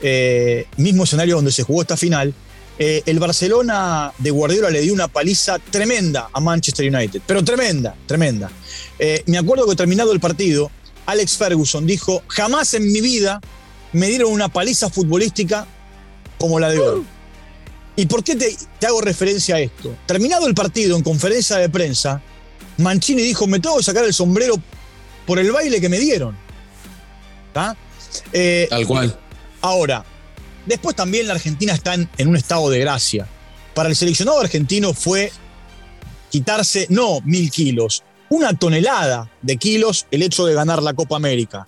eh, 0.00 0.66
mismo 0.76 1.04
escenario 1.04 1.36
donde 1.36 1.52
se 1.52 1.64
jugó 1.64 1.82
esta 1.82 1.96
final, 1.96 2.32
el 2.78 3.18
Barcelona 3.20 4.12
de 4.18 4.30
Guardiola 4.30 4.68
le 4.68 4.80
dio 4.80 4.92
una 4.92 5.06
paliza 5.06 5.58
tremenda 5.58 6.28
a 6.32 6.40
Manchester 6.40 6.92
United, 6.92 7.22
pero 7.24 7.44
tremenda, 7.44 7.94
tremenda. 8.06 8.50
me 9.26 9.38
acuerdo 9.38 9.68
que 9.68 9.76
terminado 9.76 10.12
el 10.12 10.18
partido, 10.18 10.70
Alex 11.06 11.36
Ferguson 11.36 11.86
dijo, 11.86 12.22
jamás 12.26 12.74
en 12.74 12.90
mi 12.90 13.00
vida 13.00 13.40
me 13.92 14.08
dieron 14.08 14.32
una 14.32 14.48
paliza 14.48 14.90
futbolística 14.90 15.68
como 16.44 16.60
la 16.60 16.70
de 16.70 16.78
hoy. 16.78 17.04
¿Y 17.96 18.06
por 18.06 18.22
qué 18.24 18.36
te, 18.36 18.86
hago 18.86 19.00
referencia 19.00 19.56
a 19.56 19.60
esto? 19.60 19.96
Terminado 20.06 20.46
el 20.46 20.54
partido 20.54 20.96
en 20.96 21.02
conferencia 21.02 21.56
de 21.56 21.68
prensa, 21.68 22.20
Mancini 22.78 23.22
dijo, 23.22 23.46
me 23.46 23.60
tengo 23.60 23.76
que 23.78 23.84
sacar 23.84 24.04
el 24.04 24.12
sombrero 24.12 24.56
por 25.26 25.38
el 25.38 25.50
baile 25.52 25.80
que 25.80 25.88
me 25.88 25.98
dieron. 25.98 26.36
Eh, 28.32 28.66
Tal 28.68 28.86
cual. 28.86 29.18
Ahora, 29.60 30.04
después 30.66 30.96
también 30.96 31.28
la 31.28 31.34
Argentina 31.34 31.72
está 31.72 31.94
en, 31.94 32.28
un 32.28 32.36
estado 32.36 32.68
de 32.68 32.80
gracia. 32.80 33.26
Para 33.74 33.88
el 33.88 33.96
seleccionado 33.96 34.40
argentino 34.40 34.92
fue 34.92 35.32
quitarse 36.30 36.86
no 36.90 37.20
mil 37.20 37.50
kilos, 37.50 38.02
una 38.28 38.54
tonelada 38.54 39.30
de 39.40 39.56
kilos 39.56 40.06
el 40.10 40.22
hecho 40.22 40.46
de 40.46 40.54
ganar 40.54 40.82
la 40.82 40.94
Copa 40.94 41.16
América. 41.16 41.66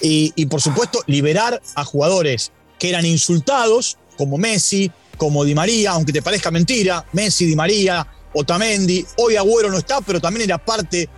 Y, 0.00 0.32
y, 0.36 0.46
por 0.46 0.62
supuesto, 0.62 1.02
liberar 1.06 1.62
a 1.74 1.84
jugadores 1.84 2.50
que 2.78 2.88
eran 2.88 3.04
insultados, 3.06 3.98
como 4.16 4.38
Messi, 4.38 4.90
como 5.16 5.44
Di 5.44 5.54
María, 5.54 5.92
aunque 5.92 6.12
te 6.12 6.22
parezca 6.22 6.50
mentira, 6.50 7.04
Messi, 7.12 7.46
Di 7.46 7.56
María, 7.56 8.06
Otamendi, 8.32 9.04
hoy 9.18 9.36
Agüero 9.36 9.70
no 9.70 9.78
está, 9.78 10.00
pero 10.00 10.20
también 10.20 10.44
era 10.44 10.58
parte 10.58 11.08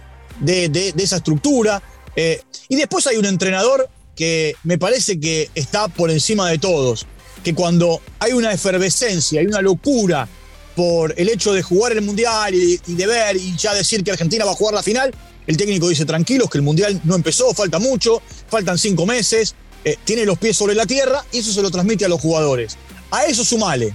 de, 0.41 0.69
de, 0.69 0.95
esa 0.99 1.17
estructura. 1.17 1.83
Eh, 2.15 2.41
y 2.69 2.77
después 2.77 3.07
hay 3.07 3.17
un 3.17 3.27
entrenador 3.27 3.89
que 4.15 4.55
me 4.65 4.79
parece 4.79 5.19
que 5.21 5.51
está 5.55 5.89
por 5.89 6.11
encima 6.11 6.49
de 6.51 6.59
todos, 6.59 7.07
que 7.43 7.55
cuando 7.55 8.01
hay 8.19 8.33
una 8.33 8.53
efervescencia, 8.53 9.41
hay 9.41 9.47
una 9.47 9.63
locura 9.63 10.29
por 10.75 11.15
el 11.17 11.29
hecho 11.29 11.53
de 11.53 11.63
jugar 11.63 11.93
el 11.93 12.03
Mundial 12.03 12.55
y, 12.55 12.81
y 12.87 12.95
de 12.95 13.07
ver 13.07 13.37
y 13.37 13.57
ya 13.57 13.75
decir 13.75 14.05
que 14.05 14.13
Argentina 14.13 14.45
va 14.45 14.53
a 14.53 14.55
jugar 14.55 14.75
la 14.75 14.83
final, 14.83 15.13
el 15.49 15.57
técnico 15.57 15.89
dice 15.89 16.05
tranquilos 16.05 16.51
que 16.51 16.59
el 16.59 16.63
Mundial 16.63 17.01
no 17.05 17.15
empezó, 17.15 17.53
falta 17.55 17.79
mucho, 17.79 18.21
faltan 18.49 18.77
cinco 18.77 19.07
meses, 19.07 19.55
eh, 19.83 19.97
tiene 20.05 20.27
los 20.27 20.39
pies 20.39 20.55
sobre 20.55 20.75
la 20.75 20.85
tierra 20.85 21.25
y 21.33 21.39
eso 21.39 21.53
se 21.53 21.63
lo 21.63 21.71
transmite 21.71 22.05
a 22.05 22.09
los 22.09 22.21
jugadores. 22.21 22.77
A 23.11 23.25
eso 23.25 23.45
sumale 23.45 23.93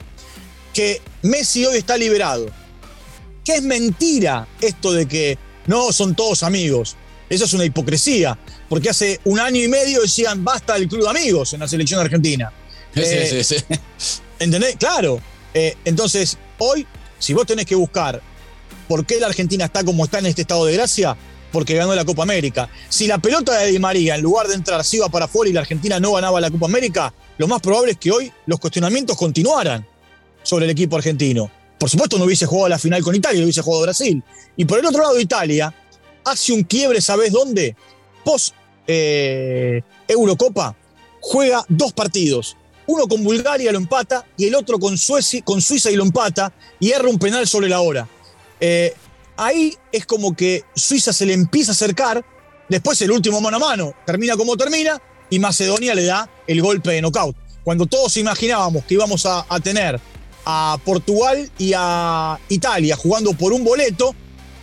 que 0.73 1.01
Messi 1.21 1.65
hoy 1.65 1.77
está 1.77 1.97
liberado. 1.97 2.47
Que 3.45 3.55
es 3.55 3.61
mentira 3.61 4.47
esto 4.61 4.93
de 4.93 5.07
que 5.07 5.37
no 5.67 5.91
son 5.91 6.15
todos 6.15 6.43
amigos. 6.43 6.95
Eso 7.29 7.45
es 7.45 7.53
una 7.53 7.65
hipocresía, 7.65 8.37
porque 8.69 8.89
hace 8.89 9.19
un 9.23 9.39
año 9.39 9.61
y 9.61 9.67
medio 9.67 10.01
decían 10.01 10.43
basta 10.43 10.73
del 10.75 10.87
club 10.87 11.03
de 11.03 11.09
amigos 11.09 11.53
en 11.53 11.61
la 11.61 11.67
selección 11.67 11.99
argentina. 11.99 12.51
Sí, 12.93 13.01
eh, 13.03 13.43
sí, 13.43 13.55
sí. 13.55 13.75
¿Entendés? 14.39 14.75
Claro. 14.77 15.19
Eh, 15.53 15.75
entonces, 15.85 16.37
hoy, 16.57 16.85
si 17.19 17.33
vos 17.33 17.45
tenés 17.45 17.65
que 17.65 17.75
buscar 17.75 18.21
por 18.87 19.05
qué 19.05 19.19
la 19.19 19.27
Argentina 19.27 19.65
está 19.65 19.83
como 19.83 20.05
está 20.05 20.19
en 20.19 20.27
este 20.27 20.41
estado 20.41 20.65
de 20.65 20.73
gracia, 20.73 21.15
porque 21.51 21.75
ganó 21.75 21.95
la 21.95 22.03
Copa 22.03 22.23
América. 22.23 22.69
Si 22.89 23.07
la 23.07 23.19
pelota 23.19 23.57
de 23.59 23.71
Di 23.71 23.79
María, 23.79 24.15
en 24.15 24.21
lugar 24.21 24.47
de 24.47 24.55
entrar, 24.55 24.83
se 24.83 24.97
iba 24.97 25.07
para 25.09 25.25
afuera 25.25 25.49
y 25.49 25.53
la 25.53 25.61
Argentina 25.61 25.99
no 25.99 26.13
ganaba 26.13 26.41
la 26.41 26.49
Copa 26.49 26.65
América, 26.65 27.13
lo 27.37 27.47
más 27.47 27.61
probable 27.61 27.93
es 27.93 27.97
que 27.97 28.11
hoy 28.11 28.31
los 28.45 28.59
cuestionamientos 28.59 29.17
continuaran 29.17 29.85
sobre 30.43 30.65
el 30.65 30.71
equipo 30.71 30.95
argentino. 30.95 31.49
Por 31.79 31.89
supuesto, 31.89 32.17
no 32.17 32.25
hubiese 32.25 32.45
jugado 32.45 32.69
la 32.69 32.79
final 32.79 33.01
con 33.01 33.15
Italia, 33.15 33.39
lo 33.39 33.45
hubiese 33.45 33.61
jugado 33.61 33.83
Brasil. 33.83 34.23
Y 34.55 34.65
por 34.65 34.79
el 34.79 34.85
otro 34.85 35.01
lado, 35.01 35.19
Italia 35.19 35.73
hace 36.23 36.53
un 36.53 36.63
quiebre, 36.63 37.01
¿sabés 37.01 37.31
dónde? 37.31 37.75
Post 38.23 38.53
eh, 38.87 39.81
Eurocopa, 40.07 40.75
juega 41.19 41.65
dos 41.67 41.93
partidos. 41.93 42.55
Uno 42.85 43.07
con 43.07 43.23
Bulgaria 43.23 43.71
lo 43.71 43.77
empata 43.77 44.25
y 44.37 44.45
el 44.45 44.55
otro 44.55 44.77
con 44.77 44.97
Suiza 44.97 45.91
y 45.91 45.95
lo 45.95 46.03
empata 46.03 46.53
y 46.79 46.91
erra 46.91 47.07
un 47.07 47.17
penal 47.17 47.47
sobre 47.47 47.69
la 47.69 47.81
hora. 47.81 48.07
Eh, 48.59 48.93
ahí 49.37 49.75
es 49.91 50.05
como 50.05 50.35
que 50.35 50.63
Suiza 50.75 51.13
se 51.13 51.25
le 51.25 51.33
empieza 51.33 51.71
a 51.71 51.73
acercar, 51.73 52.23
después 52.67 53.01
el 53.01 53.11
último 53.11 53.39
mano 53.41 53.57
a 53.57 53.59
mano 53.59 53.93
termina 54.05 54.35
como 54.35 54.57
termina 54.57 55.01
y 55.29 55.39
Macedonia 55.39 55.95
le 55.95 56.05
da 56.05 56.29
el 56.47 56.61
golpe 56.61 56.91
de 56.91 57.01
knockout. 57.01 57.35
Cuando 57.63 57.85
todos 57.85 58.17
imaginábamos 58.17 58.83
que 58.85 58.95
íbamos 58.95 59.25
a, 59.25 59.45
a 59.47 59.59
tener 59.59 59.99
a 60.45 60.77
Portugal 60.83 61.49
y 61.57 61.73
a 61.75 62.39
Italia 62.49 62.95
jugando 62.95 63.33
por 63.33 63.53
un 63.53 63.63
boleto, 63.63 64.13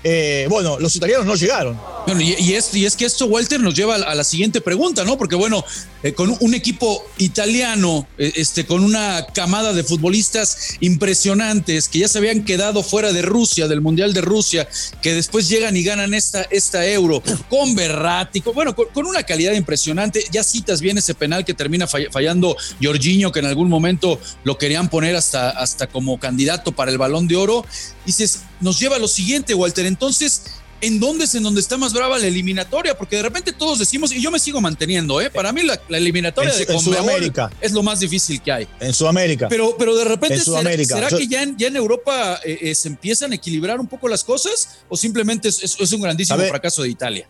eh, 0.03 0.47
bueno, 0.49 0.79
los 0.79 0.97
italianos 0.97 1.27
no 1.27 1.35
llegaron. 1.35 1.79
Bueno, 2.07 2.23
y, 2.23 2.55
es, 2.55 2.97
que 2.97 3.05
esto, 3.05 3.27
Walter, 3.27 3.61
nos 3.61 3.75
lleva 3.75 3.97
a 3.97 4.15
la 4.15 4.25
siguiente 4.25 4.61
pregunta, 4.61 5.05
¿no? 5.05 5.19
Porque, 5.19 5.37
bueno, 5.37 5.65
eh, 6.03 6.15
con 6.15 6.35
un 6.41 6.55
equipo 6.55 7.05
italiano, 7.19 8.07
eh, 8.17 8.33
este, 8.37 8.65
con 8.65 8.83
una 8.83 9.27
camada 9.35 9.75
de 9.75 9.85
futbolistas 9.85 10.77
impresionantes 10.81 11.89
que 11.89 12.01
ya 12.01 12.09
se 12.09 12.19
habían 12.19 12.45
quedado 12.45 12.83
fuera 12.83 13.13
de 13.13 13.23
Rusia, 13.23 13.69
del 13.69 13.83
Mundial 13.83 14.15
de 14.15 14.23
Rusia, 14.23 14.67
que 15.03 15.15
después 15.15 15.49
llegan 15.49 15.77
y 15.77 15.83
ganan 15.83 16.15
esta, 16.15 16.43
esta 16.51 16.87
euro, 16.87 17.23
con 17.51 17.75
Berratti, 17.75 18.41
con, 18.41 18.55
bueno, 18.55 18.75
con, 18.75 18.87
con, 18.89 19.07
una 19.07 19.23
calidad 19.23 19.53
impresionante. 19.53 20.25
Ya 20.33 20.43
citas 20.43 20.81
bien 20.81 20.97
ese 20.97 21.15
penal 21.15 21.45
que 21.45 21.53
termina 21.53 21.87
fallando 21.87 22.57
Jorginho, 22.83 23.31
que 23.31 23.41
en 23.41 23.47
algún 23.47 23.69
momento 23.69 24.19
lo 24.45 24.57
querían 24.57 24.89
poner 24.89 25.15
hasta, 25.17 25.51
hasta 25.51 25.87
como 25.87 26.19
candidato 26.19 26.73
para 26.73 26.91
el 26.91 26.99
balón 26.99 27.29
de 27.29 27.37
oro. 27.37 27.67
Dices, 28.11 28.41
nos 28.61 28.79
lleva 28.81 28.97
a 28.97 28.99
lo 28.99 29.09
siguiente, 29.09 29.55
Walter. 29.55 29.87
Entonces, 29.87 30.43
¿en 30.81 30.99
dónde 30.99 31.25
es 31.25 31.35
en 31.35 31.43
donde 31.43 31.61
está 31.61 31.77
más 31.77 31.93
brava 31.93 32.19
la 32.19 32.27
eliminatoria? 32.27 32.99
Porque 32.99 33.17
de 33.17 33.23
repente 33.23 33.53
todos 33.53 33.79
decimos, 33.79 34.11
y 34.13 34.21
yo 34.21 34.31
me 34.31 34.39
sigo 34.39 34.61
manteniendo, 34.61 35.21
¿eh? 35.21 35.31
Para 35.31 35.53
mí 35.53 35.63
la, 35.63 35.81
la 35.89 35.99
eliminatoria 35.99 36.53
en, 36.53 36.67
de 36.67 36.73
en 36.73 36.81
Sudamérica 36.81 37.51
es 37.61 37.73
lo 37.73 37.83
más 37.83 38.01
difícil 38.01 38.43
que 38.43 38.51
hay. 38.51 38.69
En 38.81 38.93
Sudamérica. 38.93 39.49
Pero, 39.49 39.77
pero 39.79 39.97
de 39.97 40.05
repente, 40.05 40.35
en 40.35 40.45
Sudamérica. 40.45 40.97
¿será, 40.97 41.09
yo, 41.09 41.19
que 41.19 41.29
ya 41.29 41.43
en, 41.43 41.57
ya 41.57 41.69
en 41.69 41.77
Europa 41.77 42.41
eh, 42.45 42.59
eh, 42.63 42.75
se 42.75 42.89
empiezan 42.89 43.33
a 43.33 43.37
equilibrar 43.37 43.79
un 43.79 43.87
poco 43.87 44.09
las 44.09 44.25
cosas? 44.25 44.81
¿O 44.89 44.97
simplemente 44.97 45.49
es, 45.49 45.63
es, 45.63 45.77
es 45.79 45.93
un 45.93 46.01
grandísimo 46.01 46.37
¿sabe? 46.37 46.49
fracaso 46.49 46.83
de 46.83 46.89
Italia? 46.89 47.29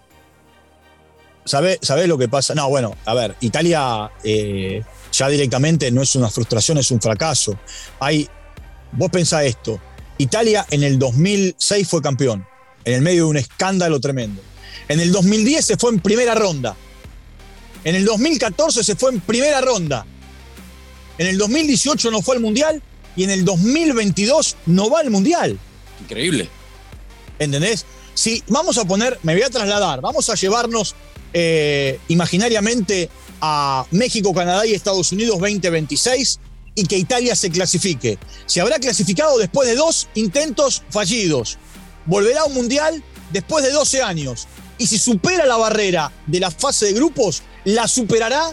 ¿Sabes 1.45 1.79
sabe 1.83 2.07
lo 2.07 2.17
que 2.17 2.29
pasa? 2.29 2.55
No, 2.55 2.69
bueno, 2.69 2.97
a 3.05 3.15
ver, 3.15 3.35
Italia 3.41 4.11
eh, 4.23 4.83
ya 5.13 5.29
directamente 5.29 5.91
no 5.91 6.03
es 6.03 6.15
una 6.15 6.31
frustración, 6.31 6.79
es 6.79 6.91
un 6.91 7.01
fracaso. 7.01 7.59
Hay, 7.99 8.29
vos 8.93 9.11
pensá 9.11 9.43
esto, 9.45 9.81
Italia 10.21 10.67
en 10.71 10.83
el 10.83 10.99
2006 10.99 11.89
fue 11.89 12.03
campeón, 12.03 12.47
en 12.85 12.95
el 12.95 13.01
medio 13.01 13.25
de 13.25 13.31
un 13.31 13.37
escándalo 13.39 14.01
tremendo. 14.01 14.43
En 14.87 15.01
el 15.01 15.13
2010 15.13 15.65
se 15.65 15.77
fue 15.79 15.93
en 15.93 16.01
primera 16.01 16.35
ronda. 16.35 16.77
En 17.85 17.95
el 17.95 18.05
2014 18.05 18.85
se 18.85 18.97
fue 18.97 19.13
en 19.13 19.21
primera 19.21 19.63
ronda. 19.63 20.05
En 21.17 21.27
el 21.27 21.39
2018 21.39 22.11
no 22.11 22.21
fue 22.21 22.37
al 22.37 22.43
Mundial 22.43 22.83
y 23.17 23.25
en 23.25 23.31
el 23.31 23.47
2022 23.47 24.57
no 24.67 24.91
va 24.91 25.01
al 25.01 25.11
Mundial. 25.11 25.59
Increíble. 26.03 26.51
¿Entendés? 27.39 27.87
Si 28.13 28.43
vamos 28.49 28.77
a 28.77 28.85
poner, 28.85 29.19
me 29.23 29.33
voy 29.33 29.43
a 29.43 29.49
trasladar, 29.49 30.03
vamos 30.03 30.29
a 30.29 30.35
llevarnos 30.35 30.95
eh, 31.33 31.99
imaginariamente 32.09 33.09
a 33.41 33.87
México, 33.91 34.35
Canadá 34.35 34.67
y 34.67 34.75
Estados 34.75 35.13
Unidos 35.13 35.39
2026 35.39 36.41
y 36.81 36.85
que 36.85 36.97
Italia 36.97 37.37
se 37.37 37.51
clasifique. 37.51 38.19
Se 38.47 38.63
habrá 38.63 38.79
clasificado 38.79 39.37
después 39.37 39.69
de 39.69 39.75
dos 39.75 40.09
intentos 40.15 40.83
fallidos. 40.89 41.59
Volverá 42.07 42.41
a 42.41 42.45
un 42.47 42.55
mundial 42.55 43.05
después 43.31 43.63
de 43.63 43.71
12 43.71 44.01
años. 44.01 44.49
Y 44.79 44.87
si 44.87 44.99
supera 44.99 45.45
la 45.45 45.59
barrera 45.59 46.11
de 46.27 46.41
la 46.41 46.51
fase 46.51 46.87
de 46.87 46.93
grupos, 46.95 47.43
la 47.65 47.87
superará 47.87 48.51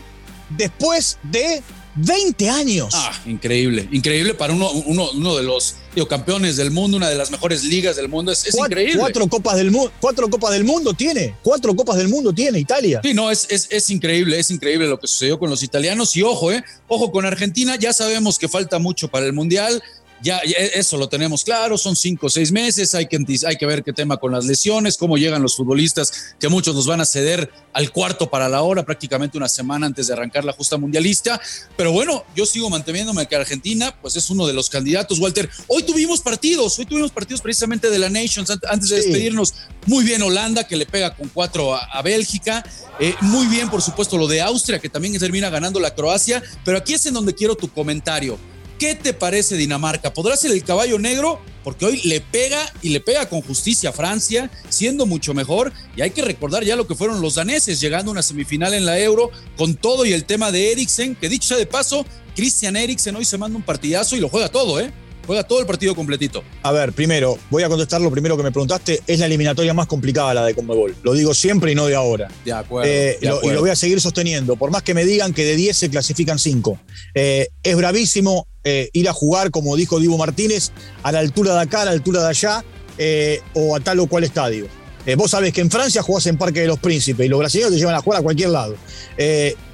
después 0.50 1.20
de 1.24 1.64
20 1.98 2.50
años. 2.50 2.94
Ah, 2.94 3.12
increíble, 3.26 3.88
increíble 3.92 4.34
para 4.34 4.54
uno, 4.54 4.72
uno, 4.72 5.10
uno 5.12 5.36
de 5.36 5.44
los 5.44 5.76
digo, 5.96 6.08
campeones 6.08 6.56
del 6.58 6.72
mundo, 6.72 6.98
una 6.98 7.10
de 7.10 7.16
las 7.16 7.32
mejores 7.32 7.64
ligas 7.64 7.96
del 7.96 8.08
mundo. 8.08 8.32
Es, 8.32 8.46
es 8.46 8.56
cuatro, 8.56 8.80
increíble. 8.80 9.00
Cuatro 9.02 9.28
copas, 9.28 9.58
del 9.58 9.72
cuatro 10.00 10.30
copas 10.30 10.52
del 10.52 10.64
mundo 10.64 10.94
tiene. 10.94 11.36
Cuatro 11.44 11.76
copas 11.76 11.98
del 11.98 12.08
mundo 12.08 12.32
tiene 12.34 12.60
Italia. 12.60 13.02
Sí, 13.04 13.14
no, 13.14 13.32
es, 13.32 13.48
es, 13.50 13.68
es 13.72 13.90
increíble, 13.90 14.40
es 14.40 14.52
increíble 14.52 14.88
lo 14.88 15.00
que 15.00 15.08
sucedió 15.08 15.40
con 15.40 15.50
los 15.50 15.64
italianos. 15.64 16.16
Y 16.16 16.22
ojo, 16.22 16.52
eh, 16.52 16.64
ojo 16.88 17.12
con 17.12 17.26
Argentina, 17.26 17.76
ya 17.76 17.94
sabemos 17.94 18.38
que 18.38 18.48
falta 18.48 18.78
mucho 18.80 19.08
para 19.08 19.26
el 19.26 19.34
Mundial. 19.34 19.82
Ya, 20.22 20.42
ya, 20.44 20.58
eso 20.58 20.98
lo 20.98 21.08
tenemos 21.08 21.44
claro, 21.44 21.78
son 21.78 21.96
cinco 21.96 22.28
o 22.28 22.30
seis 22.30 22.52
meses, 22.52 22.96
hay 22.96 23.06
que, 23.06 23.24
hay 23.46 23.56
que 23.56 23.66
ver 23.66 23.84
qué 23.84 23.94
tema 23.94 24.18
con 24.18 24.32
las 24.32 24.46
lesiones, 24.46 24.98
cómo 24.98 25.18
llegan 25.18 25.42
los 25.42 25.56
futbolistas, 25.56 26.36
que 26.40 26.50
muchos 26.50 26.74
nos 26.74 26.88
van 26.88 27.02
a 27.02 27.06
ceder 27.06 27.52
al 27.74 27.92
cuarto 27.92 28.30
para 28.30 28.50
la 28.50 28.64
hora, 28.64 28.84
prácticamente 28.84 29.38
una 29.38 29.48
semana 29.48 29.86
antes 29.86 30.08
de 30.08 30.14
arrancar 30.14 30.44
la 30.44 30.54
justa 30.54 30.78
mundialista. 30.78 31.40
Pero 31.76 31.92
bueno, 31.92 32.24
yo 32.36 32.46
sigo 32.46 32.70
manteniéndome 32.70 33.28
que 33.28 33.36
Argentina, 33.36 33.96
pues 34.02 34.16
es 34.16 34.30
uno 34.30 34.48
de 34.48 34.54
los 34.54 34.70
candidatos, 34.70 35.20
Walter. 35.20 35.50
Hoy 35.68 35.84
tuvimos 35.84 36.22
partidos, 36.22 36.80
hoy 36.80 36.86
tuvimos 36.86 37.12
partidos 37.12 37.42
precisamente 37.42 37.90
de 37.90 38.00
la 38.00 38.10
Nations, 38.10 38.50
antes 38.68 38.90
de 38.90 38.96
despedirnos. 38.96 39.54
Muy 39.86 40.04
bien 40.04 40.22
Holanda, 40.22 40.66
que 40.66 40.76
le 40.76 40.86
pega 40.86 41.16
con 41.16 41.30
cuatro 41.30 41.76
a, 41.76 41.86
a 41.86 42.02
Bélgica. 42.02 42.64
Eh, 43.00 43.14
muy 43.22 43.46
bien, 43.48 43.70
por 43.70 43.82
supuesto, 43.82 44.18
lo 44.18 44.28
de 44.28 44.42
Austria, 44.42 44.80
que 44.80 44.90
también 44.90 45.18
termina 45.20 45.50
ganando 45.50 45.80
la 45.80 45.94
Croacia. 45.94 46.42
Pero 46.66 46.78
aquí 46.78 46.94
es 46.94 47.06
en 47.06 47.14
donde 47.14 47.36
quiero 47.36 47.56
tu 47.56 47.70
comentario. 47.72 48.38
¿Qué 48.80 48.94
te 48.94 49.14
parece 49.14 49.58
Dinamarca? 49.58 50.14
¿Podrá 50.14 50.38
ser 50.38 50.52
el 50.52 50.64
caballo 50.64 51.00
negro? 51.00 51.40
Porque 51.64 51.86
hoy 51.86 52.00
le 52.04 52.22
pega 52.22 52.62
y 52.84 52.90
le 52.90 53.00
pega 53.00 53.28
con 53.28 53.42
justicia 53.42 53.90
a 53.90 53.94
Francia, 53.94 54.52
siendo 54.70 55.08
mucho 55.08 55.34
mejor. 55.34 55.74
Y 55.96 56.02
hay 56.02 56.12
que 56.12 56.22
recordar 56.22 56.64
ya 56.64 56.76
lo 56.76 56.86
que 56.86 56.94
fueron 56.94 57.20
los 57.20 57.36
daneses, 57.36 57.82
llegando 57.82 58.12
a 58.12 58.14
una 58.14 58.22
semifinal 58.22 58.76
en 58.76 58.86
la 58.86 59.00
Euro, 59.00 59.32
con 59.58 59.74
todo 59.74 60.06
y 60.06 60.14
el 60.14 60.26
tema 60.26 60.52
de 60.52 60.72
Eriksen, 60.74 61.16
que 61.16 61.28
dicho 61.28 61.48
sea 61.48 61.58
de 61.58 61.66
paso, 61.66 62.06
Christian 62.36 62.76
Eriksen 62.76 63.16
hoy 63.16 63.26
se 63.26 63.40
manda 63.40 63.58
un 63.58 63.64
partidazo 63.64 64.16
y 64.16 64.20
lo 64.20 64.30
juega 64.30 64.50
todo, 64.50 64.80
¿eh? 64.80 64.92
Juega 65.26 65.44
todo 65.44 65.60
el 65.60 65.66
partido 65.66 65.94
completito. 65.94 66.42
A 66.64 66.72
ver, 66.72 66.94
primero, 66.94 67.38
voy 67.50 67.64
a 67.64 67.68
contestar 67.68 68.00
lo 68.00 68.10
primero 68.10 68.38
que 68.38 68.44
me 68.44 68.52
preguntaste. 68.52 69.02
Es 69.08 69.20
la 69.20 69.26
eliminatoria 69.26 69.74
más 69.74 69.88
complicada 69.88 70.34
la 70.34 70.46
de 70.46 70.56
Conmebol. 70.56 70.96
Lo 71.04 71.14
digo 71.14 71.34
siempre 71.34 71.74
y 71.74 71.76
no 71.76 71.86
de 71.86 71.96
ahora. 71.96 72.30
De 72.46 72.54
acuerdo. 72.54 72.90
Eh, 72.90 73.18
de 73.20 73.28
lo, 73.28 73.36
acuerdo. 73.36 73.52
y 73.52 73.56
lo 73.56 73.62
voy 73.62 73.70
a 73.72 73.76
seguir 73.76 74.00
sosteniendo. 74.00 74.56
Por 74.56 74.72
más 74.72 74.84
que 74.84 74.94
me 74.94 75.04
digan 75.04 75.34
que 75.34 75.44
de 75.44 75.58
10 75.58 75.76
se 75.76 75.90
clasifican 75.90 76.40
5. 76.40 76.80
Eh, 77.14 77.50
es 77.62 77.76
bravísimo 77.76 78.48
eh, 78.70 78.90
ir 78.94 79.08
a 79.08 79.14
jugar, 79.14 79.52
como 79.52 79.76
dijo 79.76 80.00
Divo 80.00 80.18
Martínez, 80.18 80.72
a 81.04 81.12
la 81.12 81.20
altura 81.20 81.54
de 81.56 81.62
acá, 81.62 81.84
a 81.84 81.86
la 81.86 81.92
altura 81.92 82.22
de 82.24 82.30
allá, 82.30 82.66
eh, 82.98 83.42
o 83.54 83.76
a 83.76 83.80
tal 83.80 84.00
o 84.00 84.08
cual 84.08 84.24
estadio. 84.24 84.68
Eh, 85.06 85.16
vos 85.16 85.32
sabés 85.32 85.54
que 85.54 85.62
en 85.62 85.72
Francia 85.72 86.02
jugás 86.02 86.26
en 86.28 86.38
Parque 86.38 86.62
de 86.62 86.68
los 86.68 86.80
Príncipes 86.80 87.26
y 87.26 87.30
los 87.30 87.40
brasileños 87.40 87.72
te 87.72 87.78
llevan 87.78 87.96
a 87.96 88.02
jugar 88.02 88.20
a 88.20 88.24
cualquier 88.24 88.50
lado. 88.50 88.76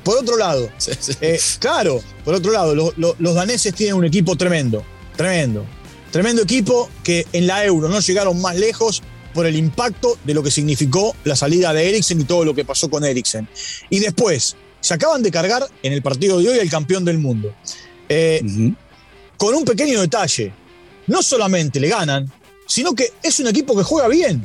por 0.03 0.17
otro 0.17 0.38
lado, 0.38 0.69
sí, 0.77 0.91
sí. 1.00 1.15
claro, 1.59 2.01
por 2.23 2.35
otro 2.35 2.51
lado, 2.51 2.75
lo, 2.75 2.93
lo, 2.97 3.15
los 3.17 3.33
daneses 3.33 3.73
tienen 3.73 3.95
un 3.95 4.05
equipo 4.05 4.35
tremendo 4.35 4.85
tremendo. 5.15 5.65
Tremendo 6.12 6.43
equipo 6.43 6.89
que 7.03 7.25
en 7.33 7.47
la 7.47 7.65
Euro 7.65 7.89
no 7.89 8.00
llegaron 8.00 8.39
más 8.41 8.55
lejos 8.55 9.01
por 9.33 9.45
el 9.47 9.55
impacto 9.55 10.17
de 10.23 10.33
lo 10.33 10.43
que 10.43 10.51
significó 10.51 11.15
la 11.23 11.35
salida 11.35 11.73
de 11.73 11.89
Eriksen 11.89 12.21
y 12.21 12.23
todo 12.23 12.45
lo 12.45 12.53
que 12.53 12.65
pasó 12.65 12.89
con 12.89 13.03
Eriksen. 13.03 13.47
Y 13.89 14.00
después, 14.00 14.55
se 14.79 14.93
acaban 14.93 15.23
de 15.23 15.31
cargar 15.31 15.65
en 15.81 15.93
el 15.93 16.01
partido 16.01 16.39
de 16.39 16.50
hoy 16.50 16.59
al 16.59 16.69
campeón 16.69 17.03
del 17.03 17.17
mundo. 17.17 17.53
Con 19.43 19.55
un 19.55 19.65
pequeño 19.65 20.00
detalle, 20.00 20.53
no 21.07 21.21
solamente 21.21 21.77
le 21.77 21.89
ganan, 21.89 22.31
sino 22.65 22.95
que 22.95 23.12
es 23.21 23.41
un 23.41 23.47
equipo 23.47 23.75
que 23.75 23.83
juega 23.83 24.07
bien. 24.07 24.41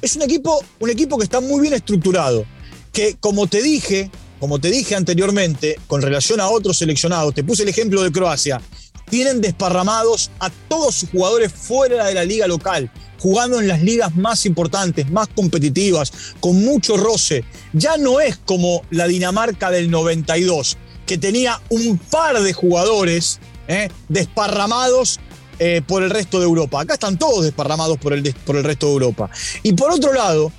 Es 0.00 0.16
un 0.16 0.22
equipo, 0.22 0.64
un 0.80 0.90
equipo 0.90 1.16
que 1.16 1.22
está 1.22 1.40
muy 1.40 1.60
bien 1.60 1.74
estructurado, 1.74 2.44
que 2.92 3.14
como 3.20 3.46
te 3.46 3.62
dije, 3.62 4.10
como 4.40 4.58
te 4.58 4.72
dije 4.72 4.96
anteriormente, 4.96 5.78
con 5.86 6.02
relación 6.02 6.40
a 6.40 6.48
otros 6.48 6.76
seleccionados, 6.76 7.34
te 7.34 7.44
puse 7.44 7.62
el 7.62 7.68
ejemplo 7.68 8.02
de 8.02 8.10
Croacia, 8.10 8.60
tienen 9.08 9.40
desparramados 9.40 10.32
a 10.40 10.50
todos 10.50 10.96
sus 10.96 11.10
jugadores 11.10 11.52
fuera 11.52 12.06
de 12.06 12.14
la 12.14 12.24
liga 12.24 12.48
local, 12.48 12.90
jugando 13.20 13.60
en 13.60 13.68
las 13.68 13.80
ligas 13.80 14.16
más 14.16 14.44
importantes, 14.44 15.08
más 15.08 15.28
competitivas, 15.28 16.12
con 16.40 16.64
mucho 16.64 16.96
roce. 16.96 17.44
Ya 17.74 17.96
no 17.96 18.18
es 18.18 18.38
como 18.38 18.82
la 18.90 19.06
Dinamarca 19.06 19.70
del 19.70 19.88
92, 19.88 20.78
que 21.06 21.16
tenía 21.16 21.60
un 21.68 21.96
par 21.96 22.42
de 22.42 22.52
jugadores 22.52 23.38
eh, 23.68 23.88
desparramados 24.08 25.20
eh, 25.58 25.82
por 25.86 26.02
el 26.02 26.10
resto 26.10 26.38
de 26.38 26.44
Europa. 26.44 26.80
Acá 26.80 26.94
están 26.94 27.18
todos 27.18 27.44
desparramados 27.44 27.98
por 27.98 28.12
el, 28.12 28.34
por 28.44 28.56
el 28.56 28.64
resto 28.64 28.86
de 28.86 28.92
Europa. 28.92 29.30
Y 29.62 29.72
por 29.74 29.92
otro 29.92 30.12
lado, 30.12 30.52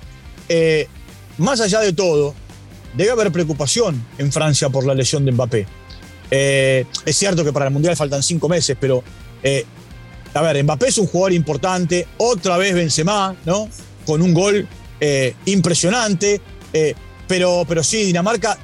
eh, 0.48 0.88
más 1.38 1.60
allá 1.60 1.80
de 1.80 1.92
todo, 1.92 2.34
debe 2.96 3.10
haber 3.10 3.32
preocupación 3.32 4.04
en 4.18 4.32
Francia 4.32 4.68
por 4.70 4.86
la 4.86 4.94
lesión 4.94 5.24
de 5.24 5.32
Mbappé. 5.32 5.66
es 6.30 7.16
cierto 7.16 7.44
que 7.44 7.52
para 7.52 7.66
el 7.66 7.72
Mundial 7.72 7.96
faltan 7.96 8.22
cinco 8.22 8.48
meses, 8.48 8.76
pero 8.80 9.02
a 10.32 10.42
ver, 10.42 10.62
Mbappé 10.64 10.88
es 10.88 10.98
un 10.98 11.06
jugador 11.06 11.32
importante, 11.32 12.06
otra 12.16 12.56
vez 12.56 12.74
Benzema, 12.74 13.36
¿no? 13.44 13.68
Con 14.06 14.22
un 14.22 14.32
gol 14.32 14.66
impresionante. 15.44 16.40
Pero, 17.26 17.64
pero 17.66 17.82
sí, 17.82 18.04
Dinamarca. 18.04 18.58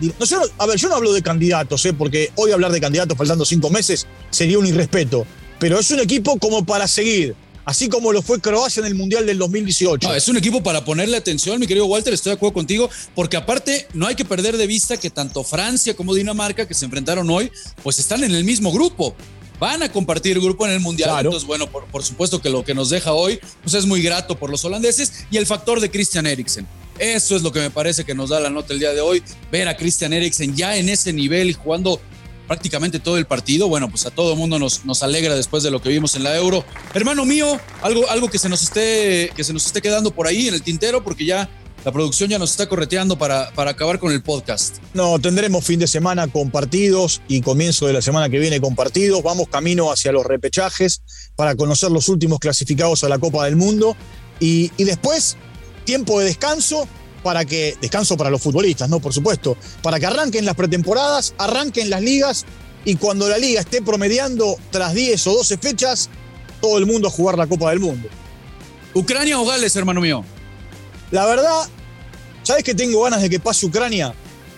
a 0.59 0.67
ver, 0.67 0.77
yo 0.79 0.89
no 0.89 0.97
hablo 0.97 1.13
de 1.13 1.23
candidatos, 1.23 1.85
¿eh? 1.87 1.93
porque 1.93 2.31
hoy 2.37 2.53
hablar 2.53 2.73
de 2.73 2.81
candidatos 2.81 3.17
faltando 3.17 3.45
cinco 3.45 3.71
meses 3.71 4.07
sería 4.31 4.59
un 4.59 4.67
irrespeto. 4.67 5.27
Pero 5.59 5.79
es 5.79 5.91
un 5.91 6.01
equipo 6.01 6.39
como 6.39 6.65
para 6.65 6.89
seguir. 6.89 7.35
Así 7.65 7.89
como 7.89 8.13
lo 8.13 8.23
fue 8.23 8.41
Croacia 8.41 8.81
en 8.81 8.87
el 8.87 8.95
Mundial 8.95 9.27
del 9.27 9.39
2018. 9.39 10.09
No, 10.09 10.15
es 10.15 10.29
un 10.29 10.37
equipo 10.37 10.63
para 10.63 10.85
ponerle 10.85 11.17
atención, 11.17 11.61
mi 11.61 11.67
querido 11.67 11.87
Walter, 11.87 12.13
estoy 12.13 12.31
de 12.31 12.37
acuerdo 12.37 12.55
contigo, 12.55 12.91
porque 13.15 13.37
aparte 13.37 13.87
no 13.93 14.07
hay 14.07 14.15
que 14.15 14.25
perder 14.25 14.57
de 14.57 14.67
vista 14.67 14.97
que 14.97 15.11
tanto 15.11 15.45
Francia 15.45 15.95
como 15.95 16.15
Dinamarca, 16.15 16.67
que 16.67 16.75
se 16.75 16.87
enfrentaron 16.87 17.29
hoy, 17.31 17.53
pues 17.83 17.99
están 17.99 18.25
en 18.25 18.35
el 18.35 18.45
mismo 18.45 18.73
grupo 18.73 19.15
van 19.61 19.83
a 19.83 19.93
compartir 19.93 20.41
grupo 20.41 20.67
en 20.67 20.73
el 20.73 20.81
Mundial. 20.81 21.11
Entonces, 21.19 21.47
bueno, 21.47 21.71
por, 21.71 22.03
supuesto 22.03 22.41
que 22.41 22.49
lo 22.49 22.65
que 22.65 22.75
nos 22.75 22.89
deja 22.89 23.13
hoy 23.13 23.39
pues 23.63 23.75
es 23.75 23.87
muy 23.87 24.03
grato 24.03 24.39
por 24.39 24.51
los 24.51 24.65
holandeses 24.65 25.27
y 25.31 25.37
el 25.37 25.47
factor 25.47 25.81
de 25.81 25.91
Christian 25.91 26.27
Eriksen. 26.27 26.67
Eso 27.01 27.35
es 27.35 27.43
lo 27.43 27.51
que 27.51 27.61
me 27.61 27.71
parece 27.71 28.05
que 28.05 28.15
nos 28.15 28.29
da 28.29 28.41
la 28.41 28.51
nota 28.51 28.75
el 28.75 28.79
día 28.79 28.93
de 28.93 29.01
hoy. 29.01 29.23
Ver 29.51 29.69
a 29.69 29.77
Christian 29.77 30.13
Eriksen 30.13 30.55
ya 30.55 30.77
en 30.77 30.91
ese 30.91 31.15
nivel 31.15 31.49
y 31.49 31.55
jugando 31.55 31.99
prácticamente 32.47 32.99
todo 32.99 33.17
el 33.17 33.25
partido. 33.25 33.69
Bueno, 33.69 33.89
pues 33.89 34.05
a 34.05 34.11
todo 34.11 34.37
mundo 34.37 34.59
nos, 34.59 35.03
alegra 35.03 35.35
después 35.35 35.63
de 35.63 35.71
lo 35.71 35.81
que 35.81 35.89
vimos 35.89 36.15
en 36.15 36.25
la 36.25 36.37
Euro. 36.37 36.63
Hermano 36.93 37.25
mío, 37.25 37.59
algo, 37.81 38.07
algo 38.11 38.29
que, 38.29 38.39
se 38.39 38.51
nos 38.51 38.63
esté, 38.63 39.33
que 39.35 39.45
se 39.45 39.55
nos 39.55 39.65
esté 39.65 39.81
quedando 39.81 40.11
por 40.11 40.27
ahí 40.27 40.49
en 40.49 40.55
el 40.55 40.63
tintero, 40.63 41.03
porque 41.03 41.25
ya 41.25 41.49
la 41.87 41.91
producción 41.91 42.29
ya 42.29 42.39
nos 42.39 42.51
está 42.51 42.69
correteando 42.69 43.17
para, 43.17 43.51
para 43.53 43.71
acabar 43.71 43.99
con 43.99 44.13
el 44.13 44.23
podcast. 44.23 44.77
No, 44.93 45.19
tendremos 45.19 45.65
fin 45.65 45.81
de 45.81 45.87
semana 45.87 46.29
con 46.29 46.51
partidos 46.51 47.23
y 47.29 47.41
comienzo 47.41 47.87
de 47.87 47.95
la 47.95 48.03
semana 48.03 48.29
que 48.29 48.39
viene 48.39 48.61
con 48.61 48.77
partidos. 48.77 49.23
Vamos 49.23 49.49
camino 49.49 49.91
hacia 49.91 50.13
los 50.13 50.27
repechajes 50.27 51.01
para 51.35 51.55
conocer 51.55 51.91
los 51.91 52.11
últimos 52.11 52.41
clasificados 52.41 53.05
a 53.05 53.09
la 53.09 53.19
Copa 53.19 53.47
del 53.47 53.57
Mundo. 53.57 53.97
Y 54.39 54.71
después, 54.77 55.39
tiempo 55.85 56.19
de 56.21 56.27
descanso 56.27 56.89
para 57.23 57.45
que, 57.45 57.77
descanso 57.81 58.17
para 58.17 58.31
los 58.31 58.41
futbolistas, 58.41 58.89
¿no? 58.89 59.01
Por 59.01 59.13
supuesto, 59.13 59.57
para 59.83 60.01
que 60.01 60.07
arranquen 60.07 60.45
las 60.45 60.55
pretemporadas, 60.55 61.35
arranquen 61.39 61.91
las 61.91 62.03
ligas 62.03 62.47
y 62.85 62.97
cuando 62.97 63.29
la 63.29 63.39
liga 63.39 63.61
esté 63.61 63.83
promediando 63.83 64.57
tras 64.71 64.95
10 64.95 65.27
o 65.27 65.35
12 65.35 65.59
fechas, 65.59 66.09
todo 66.61 66.79
el 66.79 66.87
mundo 66.87 67.09
a 67.09 67.11
jugar 67.11 67.37
la 67.37 67.47
Copa 67.47 67.71
del 67.71 67.81
Mundo. 67.81 68.09
¿Ucrania 68.95 69.39
o 69.39 69.45
Gales, 69.45 69.75
hermano 69.77 70.01
mío? 70.01 70.25
La 71.11 71.27
verdad, 71.27 71.69
¿sabes 72.43 72.65
que 72.65 72.75
tengo 72.75 73.03
ganas 73.03 73.23
de 73.23 73.31
que 73.31 73.41
pase 73.41 73.67
Ucrania? 73.67 74.15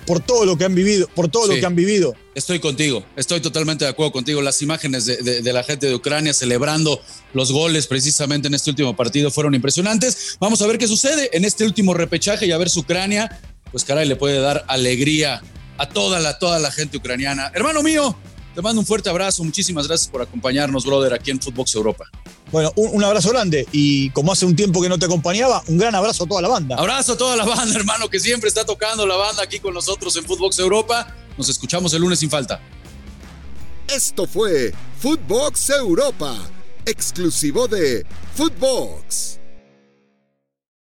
Por 0.07 0.21
todo 0.21 0.45
lo 0.45 0.57
que 0.57 0.65
han 0.65 0.75
vivido, 0.75 1.09
por 1.15 1.29
todo 1.29 1.47
lo 1.47 1.55
que 1.55 1.67
han 1.67 1.77
vivido. 1.77 2.15
Estoy 2.35 2.61
contigo, 2.61 3.05
estoy 3.15 3.41
totalmente 3.41 3.85
de 3.85 3.91
acuerdo 3.91 4.13
contigo. 4.13 4.41
Las 4.41 4.63
imágenes 4.63 5.05
de, 5.05 5.53
la 5.53 5.63
gente 5.63 5.87
de 5.87 5.95
Ucrania 5.95 6.33
celebrando 6.33 7.01
los 7.35 7.53
goles 7.53 7.87
precisamente 7.87 8.49
en 8.49 8.55
este 8.55 8.71
último 8.71 8.97
partido 8.97 9.31
fueron 9.31 9.55
impresionantes. 9.55 10.39
Vamos 10.41 10.63
a 10.63 10.67
ver 10.67 10.79
qué 10.79 10.89
sucede 10.89 11.29
en 11.35 11.45
este 11.45 11.65
último 11.65 11.93
repechaje 11.93 12.47
y 12.47 12.53
a 12.53 12.59
ver 12.59 12.71
si 12.71 12.81
Ucrania, 12.81 13.41
pues 13.71 13.85
caray, 13.85 14.09
le 14.09 14.17
puede 14.17 14.41
dar 14.41 14.65
alegría 14.69 15.43
a 15.77 15.89
toda 15.89 16.21
la, 16.21 16.39
toda 16.39 16.59
la 16.59 16.71
gente 16.73 16.97
ucraniana. 16.97 17.53
Hermano 17.55 17.83
mío, 17.83 18.17
te 18.55 18.63
mando 18.63 18.81
un 18.81 18.87
fuerte 18.87 19.11
abrazo. 19.11 19.45
Muchísimas 19.45 19.87
gracias 19.87 20.11
por 20.11 20.23
acompañarnos, 20.23 20.87
brother, 20.87 21.13
aquí 21.13 21.31
en 21.31 21.41
Footbox 21.41 21.75
Europa. 21.75 22.07
Bueno, 22.51 22.71
un, 22.77 23.03
abrazo 23.03 23.31
grande 23.31 23.67
y 23.73 24.11
como 24.11 24.31
hace 24.31 24.45
un 24.45 24.55
tiempo 24.55 24.83
que 24.83 24.89
no 24.91 24.99
te 24.99 25.07
acompañaba, 25.07 25.63
un 25.69 25.79
gran 25.79 25.95
abrazo 25.95 26.25
a 26.25 26.27
toda 26.27 26.43
la 26.43 26.49
banda. 26.49 26.77
Abrazo 26.77 27.15
a 27.15 27.17
toda 27.17 27.35
la 27.35 27.47
banda, 27.47 27.75
hermano, 27.79 28.11
que 28.11 28.21
siempre 28.21 28.49
está 28.49 28.65
tocando 28.65 29.07
la 29.07 29.17
banda 29.17 29.43
aquí 29.43 29.59
con 29.59 29.73
nosotros 29.73 30.15
en 30.17 30.25
Footbox 30.25 30.59
Europa. 30.59 31.15
Nos 31.43 31.49
escuchamos 31.49 31.93
el 31.93 32.03
lunes 32.03 32.21
sin 32.21 32.31
falta. 32.31 32.61
Esto 33.89 34.29
fue 34.29 34.73
Footbox 35.01 35.71
Europa, 35.71 36.39
exclusivo 36.87 37.67
de 37.67 38.07
Footbox. 38.37 39.41